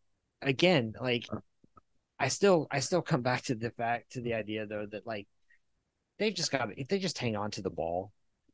[0.41, 1.25] again, like
[2.19, 5.27] I still I still come back to the fact to the idea though that like
[6.17, 8.11] they've just got if they just hang on to the ball,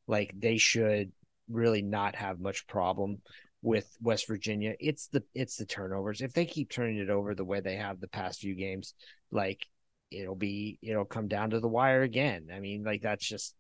[0.07, 1.11] like they should
[1.49, 3.22] really not have much problem
[3.61, 4.76] with West Virginia.
[4.80, 6.22] It's the it's the turnovers.
[6.22, 8.93] If they keep turning it over the way they have the past few games,
[9.32, 9.66] like
[10.11, 12.49] it'll be it'll come down to the wire again.
[12.53, 13.55] I mean, like that's just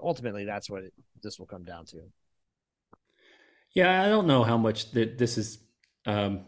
[0.00, 0.92] ultimately that's what it,
[1.22, 2.02] this will come down to.
[3.72, 5.58] Yeah, I don't know how much that this is.
[6.04, 6.44] Um,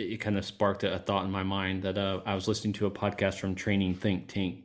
[0.00, 2.86] it, kind of sparked a, thought in my mind that uh, I was listening to
[2.86, 4.64] a podcast from Training Think Tank,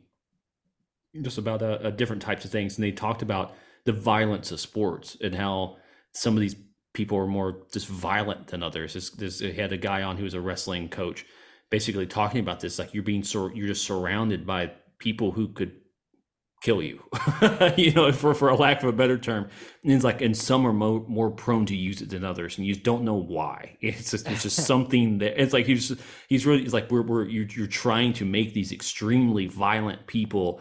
[1.22, 5.16] just about uh, different types of things, and they talked about the violence of sports
[5.20, 5.76] and how
[6.12, 6.56] some of these
[6.92, 8.94] people are more just violent than others.
[8.94, 11.24] This, this they had a guy on who was a wrestling coach,
[11.70, 15.72] basically talking about this, like you're being so you're just surrounded by people who could
[16.62, 17.02] kill you,
[17.76, 19.48] you know, for for a lack of a better term.
[19.84, 22.66] And it's like, and some are more more prone to use it than others, and
[22.66, 23.76] you don't know why.
[23.80, 25.92] It's just it's just something that it's like he's
[26.28, 30.60] he's really it's like we're we're you're, you're trying to make these extremely violent people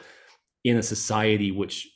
[0.64, 1.88] in a society which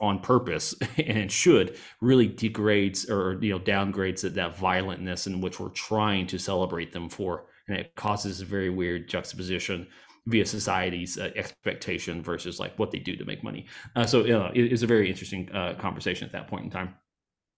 [0.00, 5.60] on purpose and should really degrades or you know downgrades that, that violentness in which
[5.60, 9.86] we're trying to celebrate them for and it causes a very weird juxtaposition
[10.28, 13.66] via society's uh, expectation versus like what they do to make money.
[13.96, 16.70] Uh, so you know, it is a very interesting uh, conversation at that point in
[16.70, 16.94] time.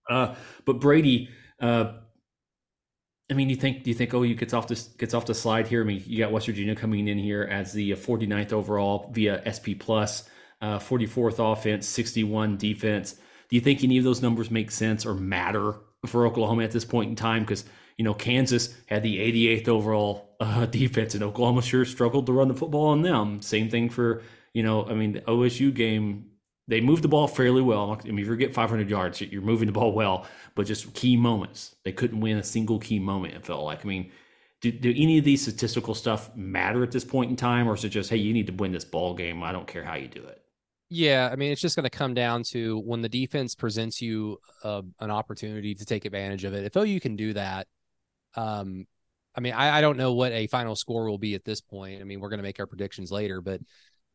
[0.09, 1.29] Uh, but Brady,
[1.61, 1.93] uh,
[3.31, 5.35] I mean, you think do you think oh you gets off this gets off the
[5.35, 5.83] slide here?
[5.83, 9.75] I mean, you got West Virginia coming in here as the 49th overall via SP
[9.79, 10.29] plus,
[10.63, 13.15] 44th uh, offense, 61 defense.
[13.49, 15.75] Do you think any of those numbers make sense or matter
[16.07, 17.43] for Oklahoma at this point in time?
[17.43, 17.65] Because
[18.01, 22.49] you know, Kansas had the 88th overall uh, defense, and Oklahoma sure struggled to run
[22.49, 23.43] the football on them.
[23.43, 24.23] Same thing for,
[24.55, 26.25] you know, I mean, the OSU game,
[26.67, 28.01] they moved the ball fairly well.
[28.03, 31.15] I mean, if you get 500 yards, you're moving the ball well, but just key
[31.15, 31.77] moments.
[31.85, 33.85] They couldn't win a single key moment, it felt like.
[33.85, 34.11] I mean,
[34.63, 37.85] do, do any of these statistical stuff matter at this point in time, or is
[37.85, 39.43] it just, hey, you need to win this ball game?
[39.43, 40.41] I don't care how you do it?
[40.89, 44.39] Yeah, I mean, it's just going to come down to when the defense presents you
[44.65, 46.65] uh, an opportunity to take advantage of it.
[46.65, 47.67] If OU can do that,
[48.35, 48.87] um,
[49.35, 52.01] I mean, I, I don't know what a final score will be at this point.
[52.01, 53.61] I mean, we're going to make our predictions later, but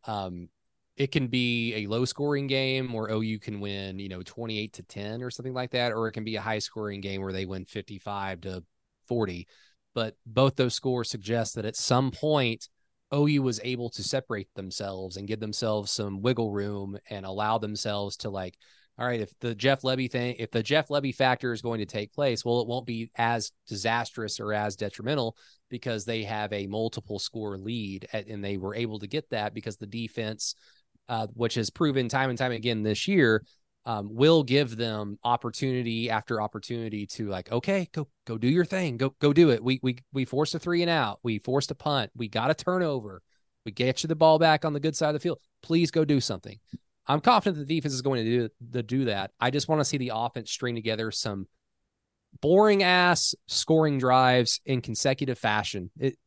[0.05, 0.49] um,
[0.97, 4.83] it can be a low scoring game where OU can win, you know, 28 to
[4.83, 7.45] 10 or something like that, or it can be a high scoring game where they
[7.45, 8.63] win 55 to
[9.07, 9.47] 40.
[9.93, 12.67] But both those scores suggest that at some point,
[13.13, 18.17] OU was able to separate themselves and give themselves some wiggle room and allow themselves
[18.17, 18.57] to like
[18.97, 21.85] all right, if the Jeff Lebby thing, if the Jeff Lebby factor is going to
[21.85, 25.35] take place, well, it won't be as disastrous or as detrimental
[25.69, 29.53] because they have a multiple score lead, at, and they were able to get that
[29.53, 30.55] because the defense,
[31.09, 33.43] uh, which has proven time and time again this year,
[33.85, 38.95] um, will give them opportunity after opportunity to like, okay, go go do your thing,
[38.95, 39.61] go go do it.
[39.61, 42.55] We we we forced a three and out, we forced a punt, we got a
[42.55, 43.21] turnover,
[43.65, 45.39] we get you the ball back on the good side of the field.
[45.61, 46.57] Please go do something.
[47.07, 49.31] I'm confident the defense is going to do to do that.
[49.39, 51.47] I just want to see the offense string together some
[52.41, 55.91] boring ass scoring drives in consecutive fashion.
[55.99, 56.17] It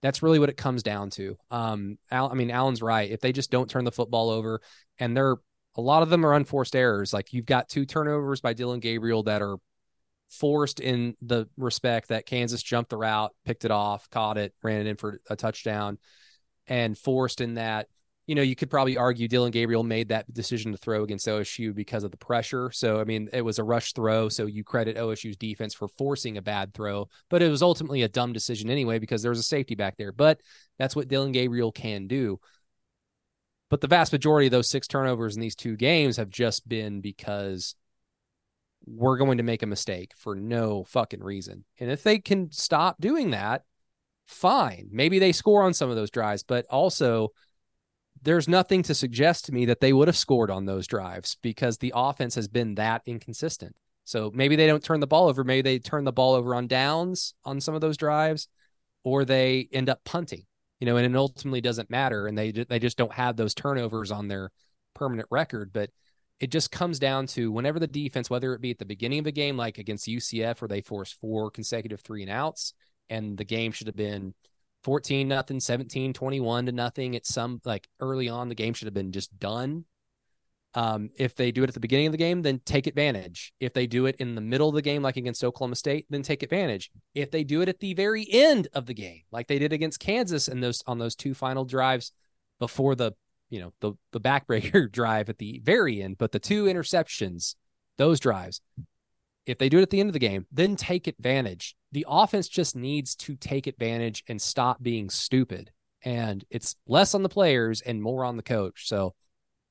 [0.00, 1.36] that's really what it comes down to.
[1.50, 3.10] Um, Al, I mean, Allen's right.
[3.10, 4.60] If they just don't turn the football over,
[4.98, 5.36] and they're
[5.76, 7.12] a lot of them are unforced errors.
[7.12, 9.58] Like you've got two turnovers by Dillon Gabriel that are
[10.28, 14.80] forced in the respect that Kansas jumped the route, picked it off, caught it, ran
[14.82, 15.98] it in for a touchdown,
[16.66, 17.88] and forced in that
[18.28, 21.74] you know, you could probably argue Dillon Gabriel made that decision to throw against OSU
[21.74, 22.70] because of the pressure.
[22.70, 24.28] So, I mean, it was a rush throw.
[24.28, 28.08] So you credit OSU's defense for forcing a bad throw, but it was ultimately a
[28.08, 30.12] dumb decision anyway because there was a safety back there.
[30.12, 30.42] But
[30.78, 32.38] that's what Dillon Gabriel can do.
[33.70, 37.00] But the vast majority of those six turnovers in these two games have just been
[37.00, 37.76] because
[38.84, 41.64] we're going to make a mistake for no fucking reason.
[41.80, 43.64] And if they can stop doing that,
[44.26, 44.90] fine.
[44.92, 47.32] Maybe they score on some of those drives, but also
[48.22, 51.78] there's nothing to suggest to me that they would have scored on those drives because
[51.78, 53.76] the offense has been that inconsistent.
[54.04, 55.44] So maybe they don't turn the ball over.
[55.44, 58.48] Maybe they turn the ball over on downs on some of those drives,
[59.04, 60.44] or they end up punting.
[60.80, 64.10] You know, and it ultimately doesn't matter, and they they just don't have those turnovers
[64.10, 64.50] on their
[64.94, 65.72] permanent record.
[65.72, 65.90] But
[66.40, 69.26] it just comes down to whenever the defense, whether it be at the beginning of
[69.26, 72.74] a game like against UCF, where they forced four consecutive three and outs,
[73.10, 74.34] and the game should have been
[74.84, 77.14] 14 nothing, 17, 21 to nothing.
[77.14, 79.84] It's some like early on, the game should have been just done.
[80.74, 83.52] Um, if they do it at the beginning of the game, then take advantage.
[83.58, 86.22] If they do it in the middle of the game, like against Oklahoma State, then
[86.22, 86.90] take advantage.
[87.14, 89.98] If they do it at the very end of the game, like they did against
[89.98, 92.12] Kansas and those on those two final drives
[92.58, 93.12] before the
[93.50, 97.56] you know the the backbreaker drive at the very end, but the two interceptions,
[97.96, 98.60] those drives,
[99.48, 101.74] if they do it at the end of the game, then take advantage.
[101.92, 105.70] The offense just needs to take advantage and stop being stupid.
[106.02, 108.86] And it's less on the players and more on the coach.
[108.86, 109.14] So,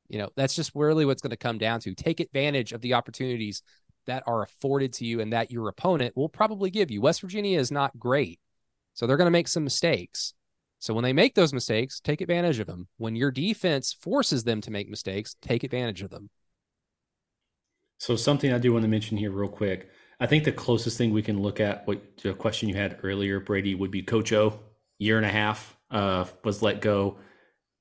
[0.10, 1.94] you know, that's just really what's going to come down to.
[1.94, 3.62] Take advantage of the opportunities
[4.08, 7.02] that are afforded to you and that your opponent will probably give you.
[7.02, 8.40] West Virginia is not great.
[8.94, 10.34] So they're going to make some mistakes.
[10.80, 12.88] So when they make those mistakes, take advantage of them.
[12.98, 16.30] When your defense forces them to make mistakes, take advantage of them.
[17.98, 19.90] So something I do want to mention here real quick.
[20.20, 23.40] I think the closest thing we can look at what the question you had earlier,
[23.40, 24.60] Brady, would be Coach O.
[25.00, 27.18] Year and a half uh, was let go.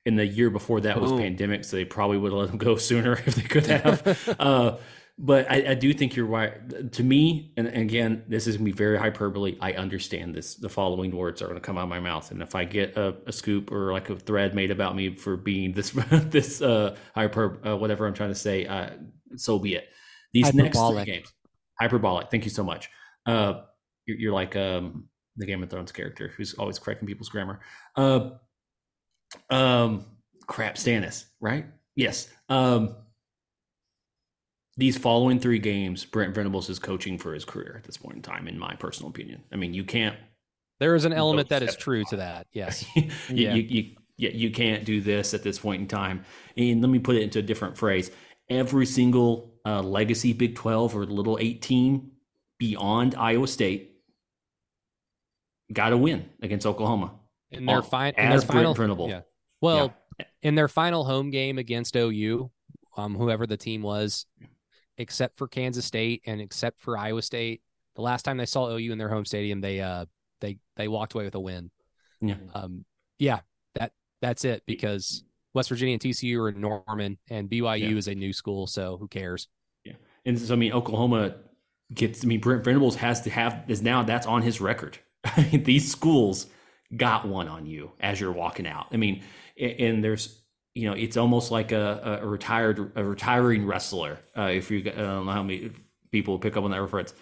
[0.05, 1.21] And the year before that was Boom.
[1.21, 4.37] pandemic, so they probably would have let him go sooner if they could have.
[4.39, 4.77] uh,
[5.19, 6.93] but I, I do think you're right.
[6.93, 9.57] To me, and again, this is gonna be very hyperbole.
[9.61, 10.57] I understand this.
[10.57, 12.99] The following words are going to come out of my mouth, and if I get
[12.99, 16.97] a, a scoop or like a thread made about me for being this this uh,
[17.15, 18.91] hyper uh, whatever I'm trying to say, uh,
[19.37, 19.89] so be it.
[20.43, 21.33] These next three games,
[21.81, 22.31] hyperbolic.
[22.31, 22.91] Thank you so much.
[23.25, 23.63] Uh,
[24.07, 27.61] you're, you're like um, the Game of Thrones character who's always correcting people's grammar.
[27.97, 28.31] Uh,
[29.51, 30.05] um,
[30.47, 31.67] crap, Stannis, right?
[31.95, 32.29] Yes.
[32.49, 32.95] Um,
[34.77, 38.23] these following three games, Brent Venables is coaching for his career at this point in
[38.23, 39.43] time, in my personal opinion.
[39.51, 40.17] I mean, you can't
[40.81, 42.47] There is an element that is true to that.
[42.53, 42.85] Yes.
[42.97, 43.55] you, Yeah.
[43.55, 46.25] you, you, yeah, you can't do this at this point in time.
[46.57, 48.11] And let me put it into a different phrase.
[48.51, 52.11] Every single uh, legacy Big 12 or little 18
[52.59, 53.97] beyond Iowa State
[55.73, 57.13] got to win against Oklahoma.
[57.51, 59.09] In their, fi- in their as final Venable.
[59.09, 59.23] Yeah.
[59.61, 59.95] Well,
[60.43, 62.51] in their final home game against OU,
[62.97, 64.27] um, whoever the team was,
[64.99, 67.63] except for Kansas State and except for Iowa State,
[67.95, 70.05] the last time they saw OU in their home stadium, they uh
[70.41, 71.71] they they walked away with a win.
[72.21, 72.37] Yeah.
[72.55, 72.85] Um,
[73.19, 73.41] yeah,
[73.75, 77.97] that that's it because West Virginia and TCU are in Norman and BYU Yeah.
[77.97, 79.49] is a new school, so who cares?
[80.27, 81.37] And so, I mean, Oklahoma
[81.95, 84.99] gets, I mean, Brent Venables has to have, is now that's on his record.
[85.25, 86.47] I mean, these schools
[86.97, 88.87] got one on you as you're walking out.
[88.93, 89.23] I mean,
[89.59, 90.43] and there's,
[90.75, 94.19] you know, it's almost like a, a retired, a retiring wrestler.
[94.37, 95.71] Uh, if you, I don't know how many
[96.13, 97.15] people pick up on that reference.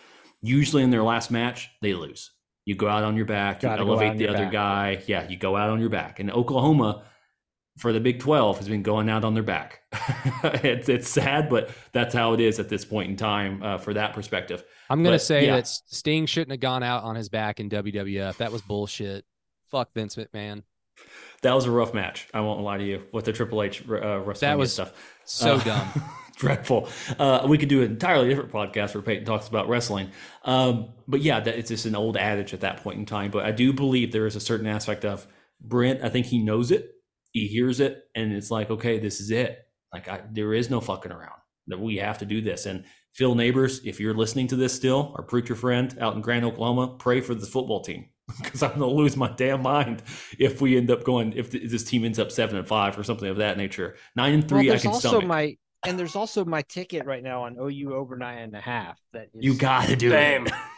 [0.42, 2.30] Usually in their last match, they lose.
[2.66, 4.52] You go out on your back, you Gotta go out elevate the other back.
[4.52, 5.02] guy.
[5.06, 6.18] Yeah, you go out on your back.
[6.18, 7.04] And Oklahoma,
[7.76, 9.82] for the Big 12 has been going out on their back.
[10.44, 13.94] it's, it's sad, but that's how it is at this point in time uh, for
[13.94, 14.62] that perspective.
[14.88, 15.56] I'm gonna say yeah.
[15.56, 18.36] that Sting shouldn't have gone out on his back in WWF.
[18.36, 19.24] That was bullshit.
[19.70, 20.62] Fuck Vince McMahon.
[21.42, 22.28] That was a rough match.
[22.32, 24.92] I won't lie to you with the Triple H uh, wrestling was stuff.
[25.24, 25.88] So Uh, dumb.
[26.36, 26.88] dreadful.
[27.18, 30.10] Uh, we could do an entirely different podcast where Peyton talks about wrestling.
[30.44, 33.30] Um, but yeah, that, it's just an old adage at that point in time.
[33.30, 35.26] But I do believe there is a certain aspect of
[35.60, 36.02] Brent.
[36.02, 36.93] I think he knows it,
[37.34, 39.58] he hears it, and it's like, okay, this is it.
[39.92, 41.40] Like I, there is no fucking around.
[41.66, 42.66] That we have to do this.
[42.66, 46.44] And Phil Neighbors, if you're listening to this still, our preacher friend out in Grand
[46.44, 48.08] Oklahoma, pray for this football team
[48.42, 50.02] because I'm going to lose my damn mind
[50.38, 53.28] if we end up going if this team ends up seven and five or something
[53.28, 53.96] of that nature.
[54.14, 55.26] Nine and Well, three, I can also stomach.
[55.26, 55.56] my
[55.86, 58.98] and there's also my ticket right now on OU over nine and a half.
[59.12, 60.46] That is You got to do Same.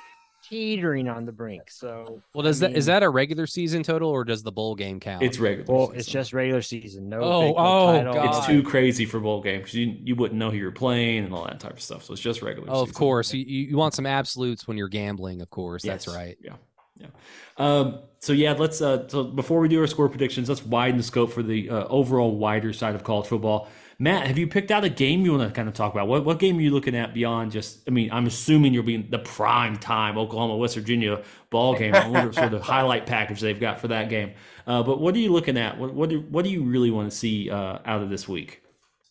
[0.47, 0.55] it.
[0.55, 1.70] teetering on the brink.
[1.70, 4.53] So Well, does I that is mean, that a regular season total or does the
[4.53, 5.22] bowl game count?
[5.22, 5.72] It's regular.
[5.72, 5.99] well, season.
[6.01, 7.09] it's just regular season.
[7.09, 8.14] No, Oh, Big 12 oh, title.
[8.14, 8.36] God.
[8.38, 9.74] it's too crazy for bowl games.
[9.74, 12.05] You you wouldn't know who you're playing and all that type of stuff.
[12.05, 12.68] So it's just regular.
[12.70, 13.32] oh, of course.
[13.34, 15.82] You, you you want some absolutes when you're gambling, of course.
[15.82, 16.36] That's right.
[16.40, 16.55] Yeah.
[16.99, 17.09] Yeah.
[17.59, 21.02] Um, so yeah, let's uh so before we do our score predictions, let's widen the
[21.02, 23.68] scope for the uh, overall wider side of college football.
[23.98, 26.06] Matt, have you picked out a game you want to kind of talk about?
[26.06, 28.97] What what game are you looking at beyond just I mean, I'm assuming you'll be
[28.97, 31.94] in the prime time Oklahoma West Virginia ball game.
[31.94, 34.32] I wonder sort of highlight package they've got for that game.
[34.66, 35.78] Uh, but what are you looking at?
[35.78, 38.62] What what do, what do you really want to see uh, out of this week?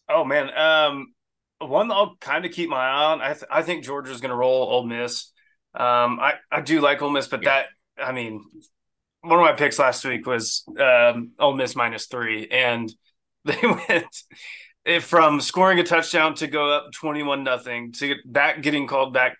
[0.07, 1.13] Oh man, um,
[1.59, 3.21] one that I'll kind of keep my eye on.
[3.21, 5.31] I th- I think Georgia's going to roll Ole Miss.
[5.73, 7.67] Um, I I do like Ole Miss, but that
[7.97, 8.43] I mean,
[9.21, 12.93] one of my picks last week was um Ole Miss minus three, and
[13.45, 14.15] they went
[14.85, 18.87] it from scoring a touchdown to go up twenty one nothing to get back getting
[18.87, 19.37] called back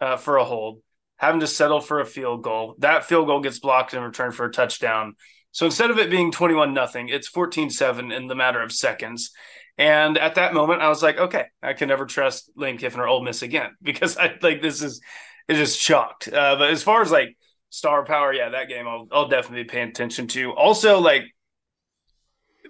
[0.00, 0.80] uh, for a hold,
[1.16, 2.74] having to settle for a field goal.
[2.78, 5.14] That field goal gets blocked in return for a touchdown.
[5.52, 9.32] So instead of it being 21 nothing, it's 14-7 in the matter of seconds.
[9.78, 13.06] And at that moment, I was like, okay, I can never trust Lane Kiffin or
[13.06, 15.00] Ole Miss again because I like this is
[15.48, 16.28] it just shocked.
[16.28, 17.36] Uh, but as far as like
[17.70, 20.52] star power, yeah, that game I'll I'll definitely be paying attention to.
[20.52, 21.24] Also, like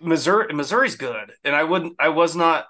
[0.00, 2.66] Missouri, Missouri's good, and I wouldn't, I was not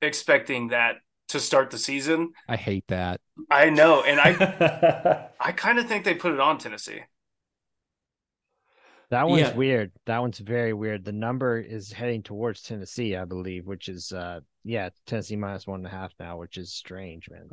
[0.00, 0.96] expecting that
[1.28, 2.32] to start the season.
[2.48, 3.20] I hate that.
[3.50, 7.00] I know, and I I kind of think they put it on Tennessee.
[9.10, 9.54] That one's Yeah.
[9.54, 9.92] weird.
[10.06, 11.04] That one's very weird.
[11.04, 15.80] The number is heading towards Tennessee, I believe, which is uh yeah, Tennessee minus one
[15.80, 17.50] and a half now, which is strange, man.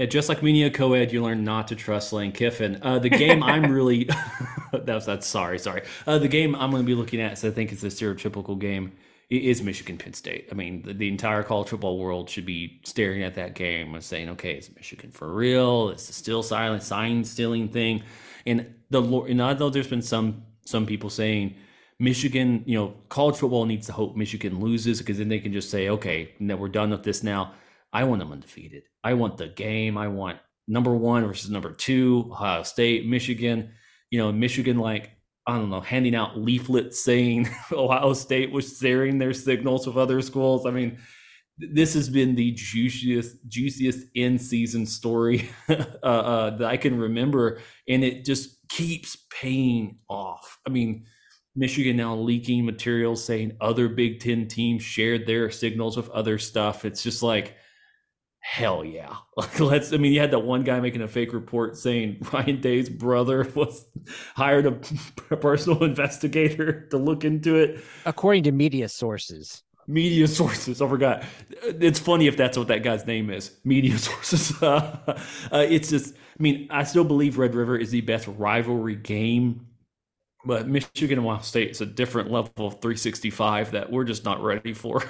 [0.00, 2.78] Yeah, just like Media Co-ed, you learn not to trust Lane Kiffin.
[2.80, 4.08] Uh, the game I'm really
[4.72, 5.82] that's that's sorry, sorry.
[6.06, 8.58] Uh, the game I'm going to be looking at, so I think it's a stereotypical
[8.58, 8.92] game,
[9.28, 10.48] is Michigan Penn State.
[10.50, 14.02] I mean, the, the entire college football world should be staring at that game and
[14.02, 15.90] saying, okay, is Michigan for real?
[15.90, 18.02] It's the still silent sign stealing thing?
[18.46, 21.56] And the lo- and although there's been some some people saying
[21.98, 25.68] Michigan, you know, college football needs to hope Michigan loses because then they can just
[25.68, 27.52] say, okay, no, we're done with this now.
[27.92, 28.84] I want them undefeated.
[29.02, 29.98] I want the game.
[29.98, 30.38] I want
[30.68, 33.72] number one versus number two, Ohio State, Michigan.
[34.10, 35.10] You know, Michigan, like,
[35.46, 40.20] I don't know, handing out leaflets saying Ohio State was sharing their signals with other
[40.22, 40.66] schools.
[40.66, 40.98] I mean,
[41.58, 47.60] this has been the juiciest, juiciest in season story uh, uh, that I can remember.
[47.88, 50.58] And it just keeps paying off.
[50.66, 51.06] I mean,
[51.56, 56.84] Michigan now leaking materials saying other Big Ten teams shared their signals with other stuff.
[56.84, 57.56] It's just like,
[58.50, 59.16] hell yeah.
[59.36, 62.60] Like, let's, I mean, you had that one guy making a fake report saying Ryan
[62.60, 63.86] Day's brother was
[64.34, 64.72] hired a,
[65.36, 67.82] personal investigator to look into it.
[68.04, 69.62] According to media sources.
[69.86, 70.82] Media sources.
[70.82, 71.24] I forgot.
[71.62, 73.56] It's funny if that's what that guy's name is.
[73.64, 74.62] Media sources.
[74.62, 75.16] uh,
[75.52, 79.66] it's just, I mean, I still believe Red River is the best rivalry game
[80.44, 84.42] but Michigan and Ohio State is a different level of 365 that we're just not
[84.42, 85.02] ready for.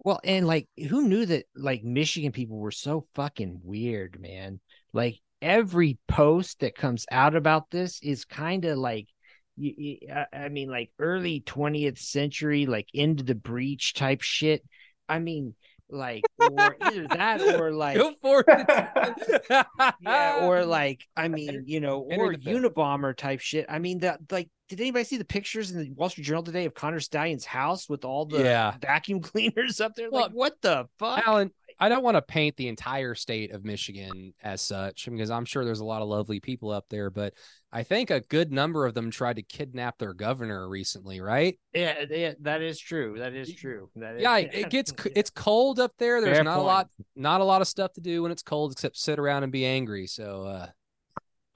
[0.00, 4.60] Well, and like, who knew that like Michigan people were so fucking weird, man?
[4.92, 9.08] Like every post that comes out about this is kind of like,
[9.56, 9.98] you, you,
[10.32, 14.62] I- mean, like early 20th century, like into the breach type shit.
[15.08, 15.54] I mean,
[15.90, 19.46] like, or either that or like, Go for it.
[20.00, 22.34] yeah, or like, I mean, you know, or.
[22.34, 23.66] Unabomber type shit.
[23.68, 26.66] I mean, that like, did anybody see the pictures in the Wall Street Journal today
[26.66, 28.74] of Connor Stalions' house with all the Yeah.
[28.80, 30.10] vacuum cleaners up there?
[30.10, 31.26] Well, like, what the fuck?
[31.26, 35.44] Alan, I don't want to paint the entire state of Michigan as such because I'm
[35.44, 37.34] sure there's a lot of lovely people up there, but
[37.72, 41.58] I think a good number of them tried to kidnap their governor recently, right?
[41.72, 43.16] Yeah, yeah, that is true.
[43.18, 43.90] That is true.
[43.96, 46.20] That is, Yeah, it gets it's cold up there.
[46.20, 48.72] There's Fair not a lot not a lot of stuff to do when it's cold
[48.72, 50.06] except sit around and be angry.
[50.06, 50.66] So uh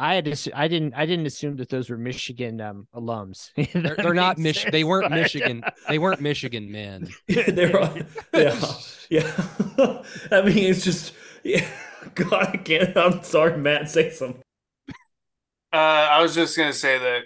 [0.02, 3.52] I had to, I didn't I didn't assume that those were Michigan um alums.
[3.72, 5.62] they're, they're not Mich- they weren't Michigan.
[5.88, 7.08] They weren't Michigan men.
[7.28, 7.96] They're all,
[8.34, 8.60] yeah,
[9.10, 9.32] yeah.
[10.32, 11.12] I mean, it's just,
[11.44, 11.64] yeah.
[12.16, 12.96] God, I can't.
[12.96, 13.90] I'm sorry, Matt.
[13.90, 14.42] Say something.
[15.72, 17.22] Uh, I was just gonna say that,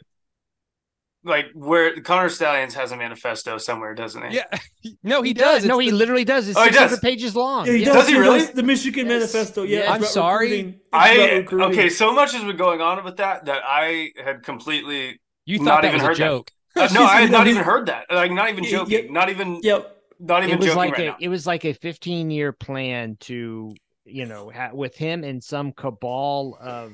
[1.26, 4.36] like, where Connor Stalions has a manifesto somewhere, doesn't he?
[4.36, 4.44] Yeah.
[5.02, 5.62] No, he, He does.
[5.62, 5.64] does.
[5.66, 6.48] No, It's he the- literally does.
[6.48, 6.90] It's Oh, he does?
[6.92, 7.66] 600 pages long.
[7.66, 7.84] Yeah, he Yeah.
[7.86, 7.94] does.
[7.96, 8.38] Does he really?
[8.38, 9.32] does The Michigan Yes.
[9.34, 9.62] Manifesto.
[9.64, 9.90] Yeah, Yes.
[9.90, 10.80] I'm sorry.
[10.92, 11.88] I okay.
[11.88, 15.82] So much has been going on with that that I had completely You Not thought
[15.82, 16.24] that even was a heard that.
[16.24, 16.50] joke.
[16.76, 18.06] uh, no, I had not even heard that.
[18.10, 19.04] Like, not even Yeah, joking.
[19.06, 19.10] yeah.
[19.12, 19.60] Not even.
[19.62, 19.96] Yep.
[20.20, 21.16] Not even It was joking like right a now.
[21.20, 23.74] it was like a 15 year plan to
[24.04, 26.92] you know ha- with him and some cabal of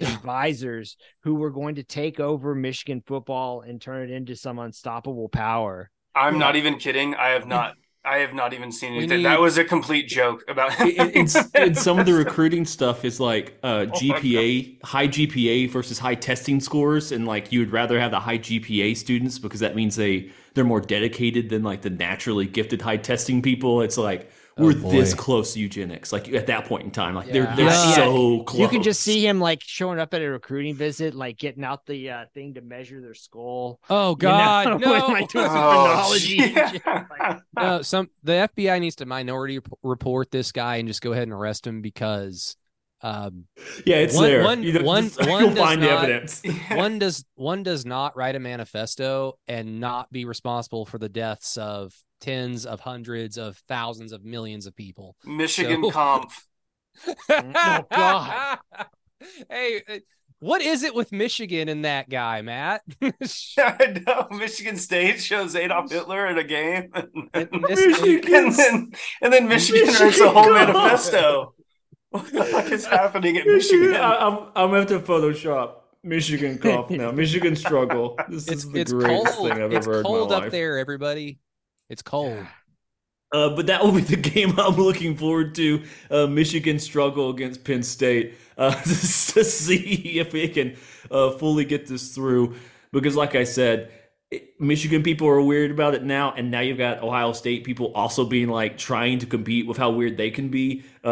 [0.00, 5.28] advisors who were going to take over Michigan football and turn it into some unstoppable
[5.28, 5.90] power.
[6.14, 7.14] I'm not even kidding.
[7.14, 7.74] I have not.
[8.04, 9.16] I have not even seen We anything.
[9.18, 10.78] need- That was a complete joke about.
[10.80, 15.68] And- and, and some of the recruiting stuff is like uh, Oh GPA, high GPA
[15.70, 19.58] versus high testing scores, and like you would rather have the high GPA students because
[19.58, 23.80] that means they they're more dedicated than like the naturally gifted high testing people.
[23.82, 24.90] It's like we're boy.
[24.90, 27.94] this close to eugenics, like at that point in time, like they're they're Yeah.
[27.94, 28.60] so close.
[28.60, 31.84] You can just see him like showing up at a recruiting visit, like getting out
[31.86, 33.80] the uh, thing to measure their skull.
[33.90, 35.06] Oh you know, God, when, no.
[35.08, 37.04] like, doing some Oh, chronology and yeah.
[37.10, 41.24] like, no, some the FBI needs to minority report this guy and just go ahead
[41.24, 42.56] and arrest him because
[43.02, 43.44] um,
[43.84, 44.42] yeah, it's one- there.
[44.42, 46.42] one- you know, one- just- one you'll does find the not- evidence.
[46.72, 51.58] one does one does not write a manifesto and not be responsible for the deaths
[51.58, 55.16] of tens of hundreds of thousands of millions of people.
[55.24, 56.30] Michigan So- Comp.
[57.30, 58.58] Oh, God.
[59.50, 59.82] hey,
[60.38, 62.82] what is it with Michigan and that guy, Matt?
[63.58, 66.90] I know Michigan State shows Adolf Hitler in a game,
[67.34, 70.54] and, Michigan- and then and then Michigan, writes a Michigan whole Comp.
[70.74, 71.54] manifesto.
[72.10, 73.94] What the fuck is happening at Michigan?
[73.94, 77.10] I, I'm I'm gonna have to Photoshop Michigan cough now.
[77.10, 78.16] Michigan struggle.
[78.28, 79.50] This it's is the it's greatest cold.
[79.50, 80.52] thing I've It's ever heard in cold up life.
[80.52, 81.38] there, everybody.
[81.88, 82.46] It's cold.
[83.32, 85.82] Uh, but that will be the game I'm looking forward to.
[86.10, 88.94] Uh, Michigan struggle against Penn State uh, to
[89.44, 90.76] see if we can
[91.10, 92.54] uh, fully get this through.
[92.92, 93.90] Because, like I said,
[94.58, 98.24] Michigan people are weird about it now, and now you've got Ohio State people also
[98.24, 100.84] being like trying to compete with how weird they can be.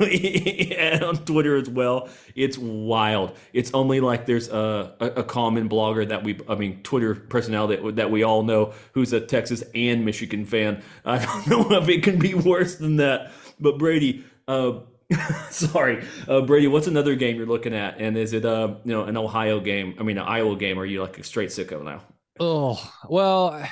[0.00, 3.36] And on Twitter as well, it's wild.
[3.52, 7.82] It's only like there's a, a, a common blogger that we, I mean, Twitter personality
[7.82, 10.82] that, that we all know who's a Texas and Michigan fan.
[11.04, 13.32] I don't know if it can be worse than that.
[13.60, 14.80] But Brady, uh,
[15.50, 16.66] Sorry, uh, Brady.
[16.66, 18.00] What's another game you're looking at?
[18.00, 19.94] And is it uh you know an Ohio game?
[20.00, 20.78] I mean, an Iowa game?
[20.78, 22.02] Are you like a straight sicko now?
[22.40, 23.62] Oh well,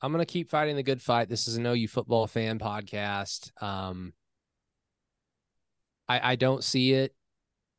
[0.00, 1.28] I'm gonna keep fighting the good fight.
[1.28, 3.50] This is an OU football fan podcast.
[3.62, 4.12] Um,
[6.08, 7.14] I I don't see it.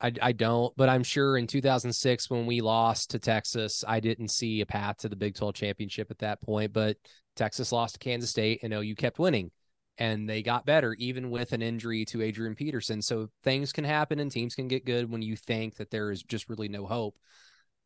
[0.02, 4.30] I I don't, but I'm sure in 2006 when we lost to Texas, I didn't
[4.30, 6.74] see a path to the Big 12 championship at that point.
[6.74, 6.98] But
[7.36, 9.52] Texas lost to Kansas State, and OU kept winning,
[9.98, 13.02] and they got better even with an injury to Adrian Peterson.
[13.02, 16.24] So things can happen, and teams can get good when you think that there is
[16.24, 17.16] just really no hope.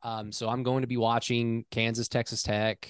[0.02, 2.88] Um, so I'm going to be watching Kansas, Texas Tech,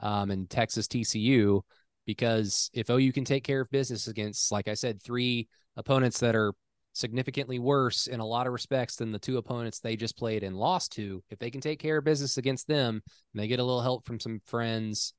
[0.00, 1.62] um, and Texas TCU
[2.06, 6.36] because if OU can take care of business against, like I said, three opponents that
[6.36, 6.52] are
[6.94, 10.56] significantly worse in a lot of respects than the two opponents they just played and
[10.56, 13.02] lost to, if they can take care of business against them
[13.32, 15.12] and they get a little help from some friends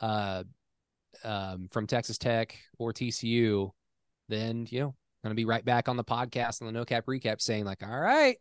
[0.00, 0.44] uh,
[1.24, 3.70] um, from Texas Tech or TCU,
[4.28, 7.06] then, you know, going to be right back on the podcast on the no cap
[7.06, 8.36] recap saying, like, all right,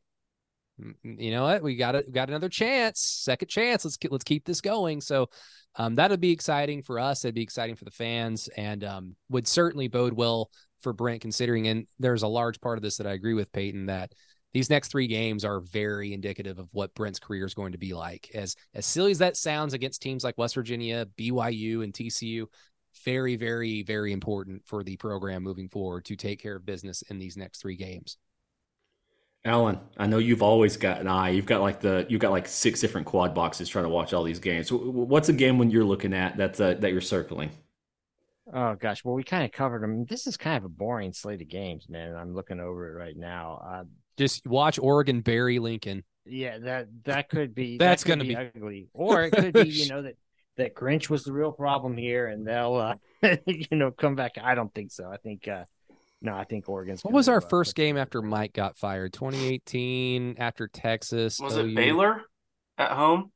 [1.03, 1.63] you know what?
[1.63, 3.85] We got it got another chance second chance.
[3.85, 5.01] Let's let's keep this going.
[5.01, 5.29] So
[5.77, 7.23] um, that'd be exciting for us.
[7.23, 10.49] It'd be exciting for the fans and um, would certainly bode well
[10.85, 13.87] for brent considering and there's a large part of this that i agree with peyton
[13.87, 14.13] that
[14.53, 17.95] these next three games are very indicative of what brent's career is going to be
[17.95, 22.45] like as as silly as that sounds against teams like west virginia byu and tcu
[23.03, 27.17] very very very important for the program moving forward to take care of business in
[27.17, 28.17] these next three games
[29.43, 31.29] Alan, I know you've always got an eye.
[31.29, 34.23] You've got like the you've got like six different quad boxes trying to watch all
[34.23, 34.71] these games.
[34.71, 37.51] What's a game when you're looking at that's uh, that you're circling?
[38.53, 40.05] Oh gosh, well we kind of covered them.
[40.05, 42.15] This is kind of a boring slate of games, man.
[42.15, 43.61] I'm looking over it right now.
[43.65, 43.83] Uh,
[44.17, 46.03] Just watch Oregon bury Lincoln.
[46.25, 49.53] Yeah, that that could be that's that going to be, be ugly, or it could
[49.53, 50.15] be you know that
[50.57, 54.37] that Grinch was the real problem here, and they'll uh, you know come back.
[54.41, 55.09] I don't think so.
[55.09, 55.65] I think uh,
[56.21, 57.03] no, I think Oregon's.
[57.03, 59.13] What was our first game after Mike got fired?
[59.13, 61.39] 2018 after Texas.
[61.39, 62.21] Was it Baylor
[62.77, 63.31] at home?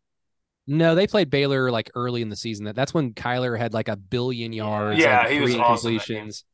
[0.72, 2.66] No, they played Baylor like early in the season.
[2.66, 5.00] That that's when Kyler had like a billion yards.
[5.00, 6.46] Yeah, like he was three awesome completions.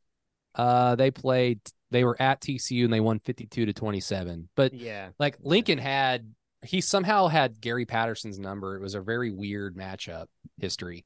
[0.54, 1.60] Uh, they played.
[1.90, 4.48] They were at TCU and they won 52 to 27.
[4.56, 8.74] But Yeah, like Lincoln had, he somehow had Gary Patterson's number.
[8.76, 10.26] It was a very weird matchup
[10.58, 11.04] history.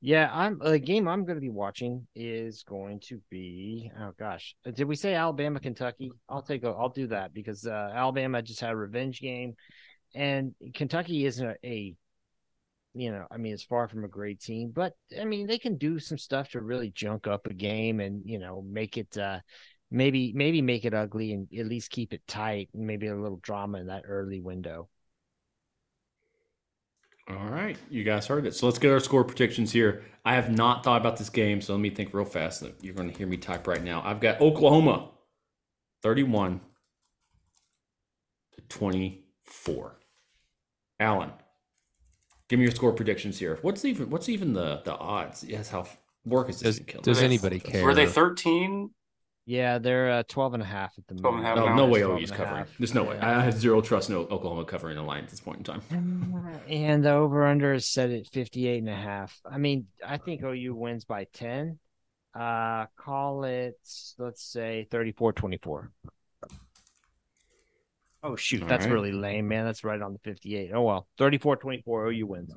[0.00, 0.28] yeah.
[0.32, 3.90] I'm the game I'm going to be watching is going to be.
[3.98, 6.10] Oh gosh, did we say Alabama, Kentucky?
[6.28, 6.68] I'll take a.
[6.70, 9.54] I'll do that because uh, Alabama just had a revenge game,
[10.14, 11.94] and Kentucky isn't a, a
[12.94, 15.78] you know, I mean, it's far from a great team, but I mean, they can
[15.78, 19.40] do some stuff to really junk up a game and you know make it uh
[19.90, 23.40] maybe maybe make it ugly and at least keep it tight and maybe a little
[23.42, 24.88] drama in that early window.
[27.28, 28.54] All right, you guys heard it.
[28.54, 30.04] So let's get our score predictions here.
[30.24, 32.64] I have not thought about this game, so let me think real fast.
[32.80, 34.02] You're going to hear me type right now.
[34.04, 35.10] I've got Oklahoma
[36.02, 36.60] 31
[38.54, 40.01] to 24.
[41.02, 41.30] Alan,
[42.48, 43.58] give me your score predictions here.
[43.62, 45.44] What's even what's even the the odds?
[45.44, 45.86] Yes, how
[46.24, 47.24] work is this Does, killing does me.
[47.24, 47.84] anybody care?
[47.84, 48.90] Were they 13?
[49.44, 51.42] Yeah, they're uh, 12 and a half at the moment.
[51.42, 52.56] No, No, no way it's 12 OU's covering.
[52.58, 52.78] half.
[52.78, 53.18] There's no way.
[53.18, 55.82] I have zero trust in Oklahoma covering the line at this point in time.
[56.68, 59.40] And the over under is set at 58 and a half.
[59.44, 61.78] I mean, I think OU wins by 10.
[62.34, 63.76] Uh call it
[64.18, 65.88] let's say 34-24.
[68.22, 68.92] Oh shoot, All that's right.
[68.92, 69.64] really lame, man.
[69.64, 70.72] That's right on the 58.
[70.72, 71.08] Oh well.
[71.18, 72.56] 34-24 OU wins.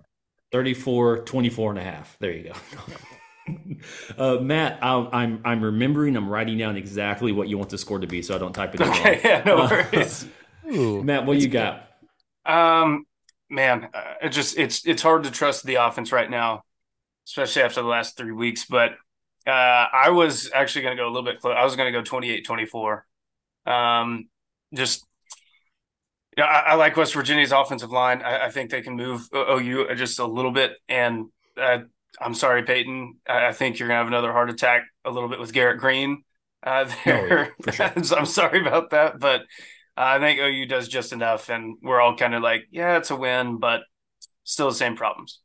[0.52, 2.18] 34, 24 and a half.
[2.20, 2.54] There you go.
[4.18, 6.16] uh, Matt, I'll, I'm I'm remembering.
[6.16, 8.76] I'm writing down exactly what you want the score to be, so I don't type
[8.76, 9.22] it in Okay, wrong.
[9.24, 10.28] yeah, no Uh, worries.
[10.72, 11.90] Ooh, Matt, what you got?
[12.46, 13.06] Um,
[13.50, 16.64] man, uh, it just it's it's hard to trust the offense right now,
[17.28, 18.66] especially after the last three weeks.
[18.66, 18.94] But
[19.48, 21.56] uh, I was actually going to go a little bit close.
[21.58, 23.06] I was going to go 28-24.
[23.66, 24.30] Um,
[24.74, 25.06] just
[26.38, 28.22] yeah, I, I like West Virginia's offensive line.
[28.22, 30.74] I, I think they can move OU just a little bit.
[30.90, 31.80] And uh,
[32.20, 33.18] I'm sorry, Peyton.
[33.28, 35.80] I, I think you're going to have another heart attack a little bit with Garrett
[35.80, 36.24] Greene.
[36.64, 37.92] Uh, there, for sure.
[38.18, 42.18] I'm sorry about that, but uh, I think OU does just enough, and we're all
[42.18, 43.82] kind of like, yeah, it's a win, but
[44.44, 45.40] still the same problems.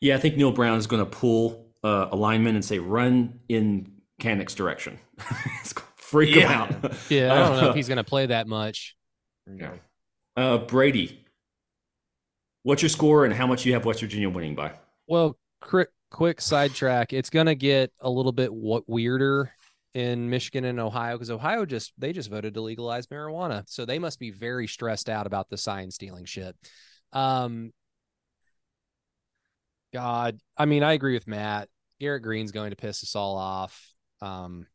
[0.00, 3.40] Yeah, I think Neal Brown is going to pull uh, a lineman and say, "Run
[3.48, 4.98] in Canuck's direction."
[5.96, 6.66] Freak Yeah.
[6.66, 6.92] him out.
[7.08, 8.96] yeah, I don't know if he's going to play that much.
[9.46, 9.72] Yeah.
[10.36, 11.24] Uh, Brady,
[12.62, 14.72] what's your score and how much you have West Virginia winning by?
[15.06, 17.12] Well, quick, quick sidetrack.
[17.12, 19.52] It's going to get a little bit what weirder
[19.94, 24.00] in Michigan and Ohio because Ohio just they just voted to legalize marijuana, so they
[24.00, 26.56] must be very stressed out about the sign stealing shit.
[27.12, 27.72] Um,
[29.92, 31.68] God, I mean, I agree with Matt.
[32.00, 33.94] Garrett Greene's going to piss us all off.
[34.20, 34.66] Um,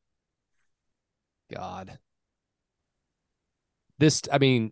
[1.53, 1.99] God.
[3.97, 4.71] This, I mean,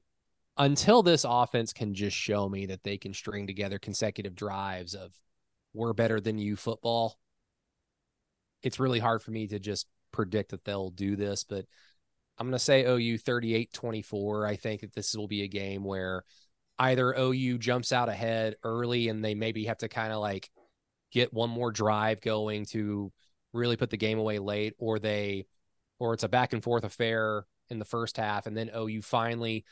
[0.58, 5.14] until this offense can just show me that they can string together consecutive drives of
[5.74, 7.20] we're better than you football,
[8.64, 11.44] it's really hard for me to just predict that they'll do this.
[11.44, 11.66] But
[12.38, 14.46] I'm going to say OU 38 24.
[14.46, 16.24] I think that this will be a game where
[16.80, 20.50] either OU jumps out ahead early and they maybe have to kind of like
[21.12, 23.12] get one more drive going to
[23.54, 25.46] really put the game away late, or they,
[26.00, 29.66] or it's a back and forth affair in the first half, and then OU finally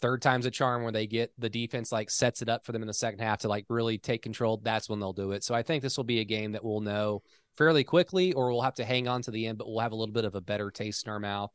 [0.00, 2.82] third time's a charm where they get the defense like sets it up for them
[2.82, 4.60] in the second half to like really take control.
[4.62, 5.44] That's when they'll do it.
[5.44, 7.22] So I think this will be a game that we'll know
[7.56, 9.96] fairly quickly, or we'll have to hang on to the end, but we'll have a
[9.96, 11.50] little bit of a better taste in our mouth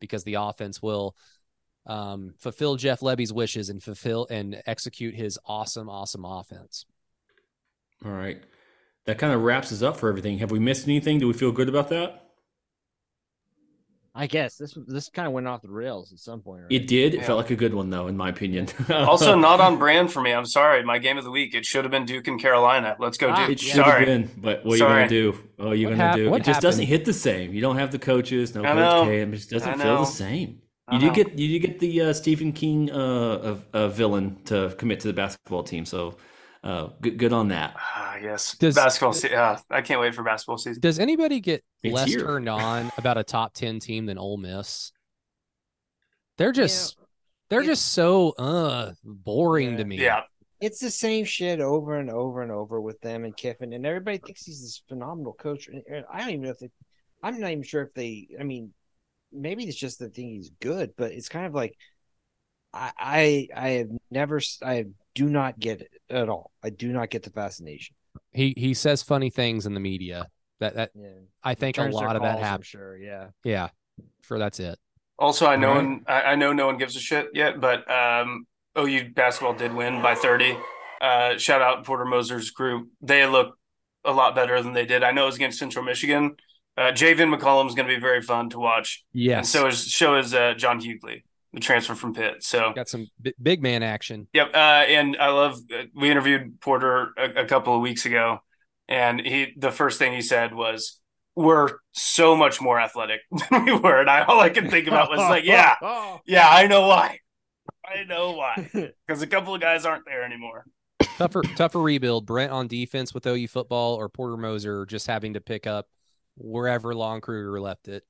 [0.00, 1.16] because the offense will
[1.86, 6.84] um, fulfill Jeff Lebby's wishes and fulfill and execute his awesome, awesome offense.
[8.04, 8.42] All right.
[9.06, 10.38] That kind of wraps us up for everything.
[10.38, 11.18] Have we missed anything?
[11.18, 12.27] Do we feel good about that?
[14.20, 16.62] I guess this this kind of went off the rails at some point.
[16.62, 16.72] Right?
[16.72, 17.14] It did.
[17.14, 17.26] It Yeah.
[17.26, 18.66] felt like a good one, though, in my opinion.
[18.90, 20.32] also, not on brand for me.
[20.32, 20.82] I'm sorry.
[20.82, 21.54] My game of the week.
[21.54, 22.96] It should have been Duke and Carolina.
[22.98, 23.50] Let's go, Ah, Duke.
[23.50, 24.04] It should have Sorry.
[24.06, 25.38] been, but what are you gonna do?
[25.60, 26.30] Oh, you're What gonna hap- do.
[26.30, 27.54] what It just doesn't hit the same.
[27.54, 29.04] You don't have the coaches, no I coach know.
[29.04, 29.32] Cam.
[29.32, 30.04] It just doesn't I feel the know.
[30.04, 30.58] same.
[30.90, 32.94] You did get you did get the uh, Stephen King uh,
[33.50, 36.16] of uh, villain to commit to the basketball team, so
[36.64, 37.74] uh, good good on that.
[37.76, 38.56] Ah, yes.
[38.56, 39.12] Does- basketball.
[39.12, 40.80] Se- yeah, I can't wait for basketball season.
[40.80, 42.20] Does anybody get It's less here.
[42.20, 44.92] turned on about a top 10 team than Ole Miss?
[46.36, 46.96] They're just
[47.50, 49.98] they're it- just so uh boring to me.
[50.00, 50.22] Yeah.
[50.60, 54.18] it's the same shit over and over and over with them and Kiffin, and everybody
[54.18, 55.68] thinks he's this phenomenal coach.
[55.68, 56.70] And- and I don't even know if they,
[57.22, 58.28] I'm not even sure if they.
[58.38, 58.72] I mean,
[59.32, 61.74] maybe it's just the thing he's good, but it's kind of like
[62.72, 64.84] I I, I have never s- I
[65.18, 66.52] do not get it at all.
[66.62, 67.94] I do not get the fascination.
[68.32, 70.28] He he says funny things in the media.
[70.60, 71.08] That that Yeah,
[71.42, 72.66] I think a lot of that happens.
[72.66, 73.28] Sure, yeah.
[73.44, 73.68] Yeah.
[74.22, 74.78] Sure that's it.
[75.18, 75.84] Also, I know All right.
[75.84, 78.46] one, I, I know no one gives a shit yet, but um,
[78.78, 80.56] OU basketball did win by 30.
[81.00, 82.88] Uh, shout out Porter Moser's group.
[83.00, 83.56] They look
[84.04, 85.02] a lot better than they did.
[85.02, 86.36] I know it was against Central Michigan.
[86.76, 89.04] Uh, Javian McCollum is going to be very fun to watch.
[89.12, 89.48] And Yes.
[89.50, 92.42] so is so is uh, John Hugley, the transfer from Pitt.
[92.42, 94.28] So Got some bi- big man action.
[94.32, 95.58] Yep, uh, and I love.
[95.72, 98.40] Uh, we interviewed Porter a, a couple of weeks ago,
[98.88, 101.00] and he the first thing he said was,
[101.34, 103.20] "We're so much more athletic
[103.50, 105.76] than we were," and I all I could think about was like, "Yeah,
[106.26, 107.18] yeah, I know why,
[107.84, 108.70] I know why,
[109.06, 110.64] because a couple of guys aren't there anymore."
[111.16, 112.26] Tougher tougher rebuild.
[112.26, 115.88] Brent on defense with OU football or Porter Moser just having to pick up
[116.36, 118.04] wherever Lon Kruger left it.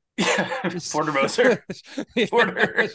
[0.90, 1.65] Porter Moser,
[2.31, 2.89] Porter.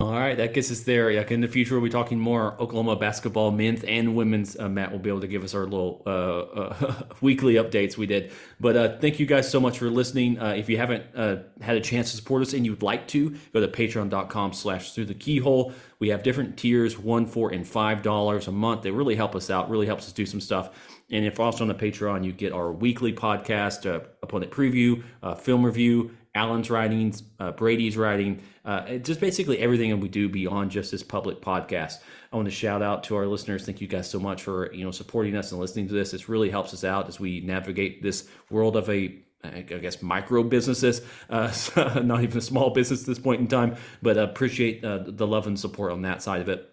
[0.00, 1.08] All right, that gets us there.
[1.08, 4.58] Yeah, in the future, we'll be talking more Oklahoma basketball, men's and women's.
[4.58, 8.06] Uh, Matt will be able to give us our little uh, uh, weekly updates we
[8.06, 8.32] did.
[8.58, 10.40] But uh, thank you guys so much for listening.
[10.40, 13.36] Uh, if you haven't uh, had a chance to support us and you'd like to,
[13.52, 15.72] go to patreon.com slash through the keyhole.
[16.00, 18.82] We have different tiers, one, four, and five dollars a month.
[18.82, 20.70] They really help us out, really helps us do some stuff.
[21.10, 25.34] And if also on the Patreon, you get our weekly podcast, uh, opponent preview, uh,
[25.34, 30.70] film review, Alan's writings, uh, Brady's writing, uh, just basically everything that we do beyond
[30.70, 31.98] just this public podcast.
[32.32, 33.64] I want to shout out to our listeners.
[33.64, 36.10] Thank you guys so much for you know supporting us and listening to this.
[36.10, 40.42] This really helps us out as we navigate this world of a I guess micro
[40.42, 41.52] businesses, uh,
[42.02, 45.46] not even a small business at this point in time, but appreciate uh, the love
[45.46, 46.70] and support on that side of it.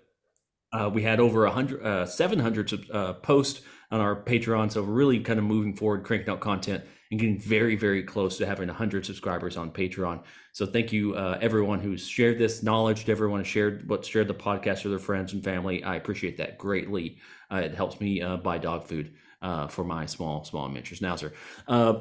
[0.74, 3.62] Uh, we had over a hundred, uh, 700 uh, posts
[3.92, 7.76] on our Patreon, so really kind of moving forward, cranking out content, and getting very,
[7.76, 10.24] very close to having 100 subscribers on Patreon.
[10.54, 14.30] So thank you, uh, everyone who's shared this knowledge, to everyone who shared what shared
[14.30, 15.84] the podcast with their friends and family.
[15.84, 17.18] I appreciate that greatly.
[17.52, 19.14] Uh, it helps me uh, buy dog food.
[19.44, 21.32] Uh, for my small, small miniature schnauzer.
[21.68, 21.94] Uh,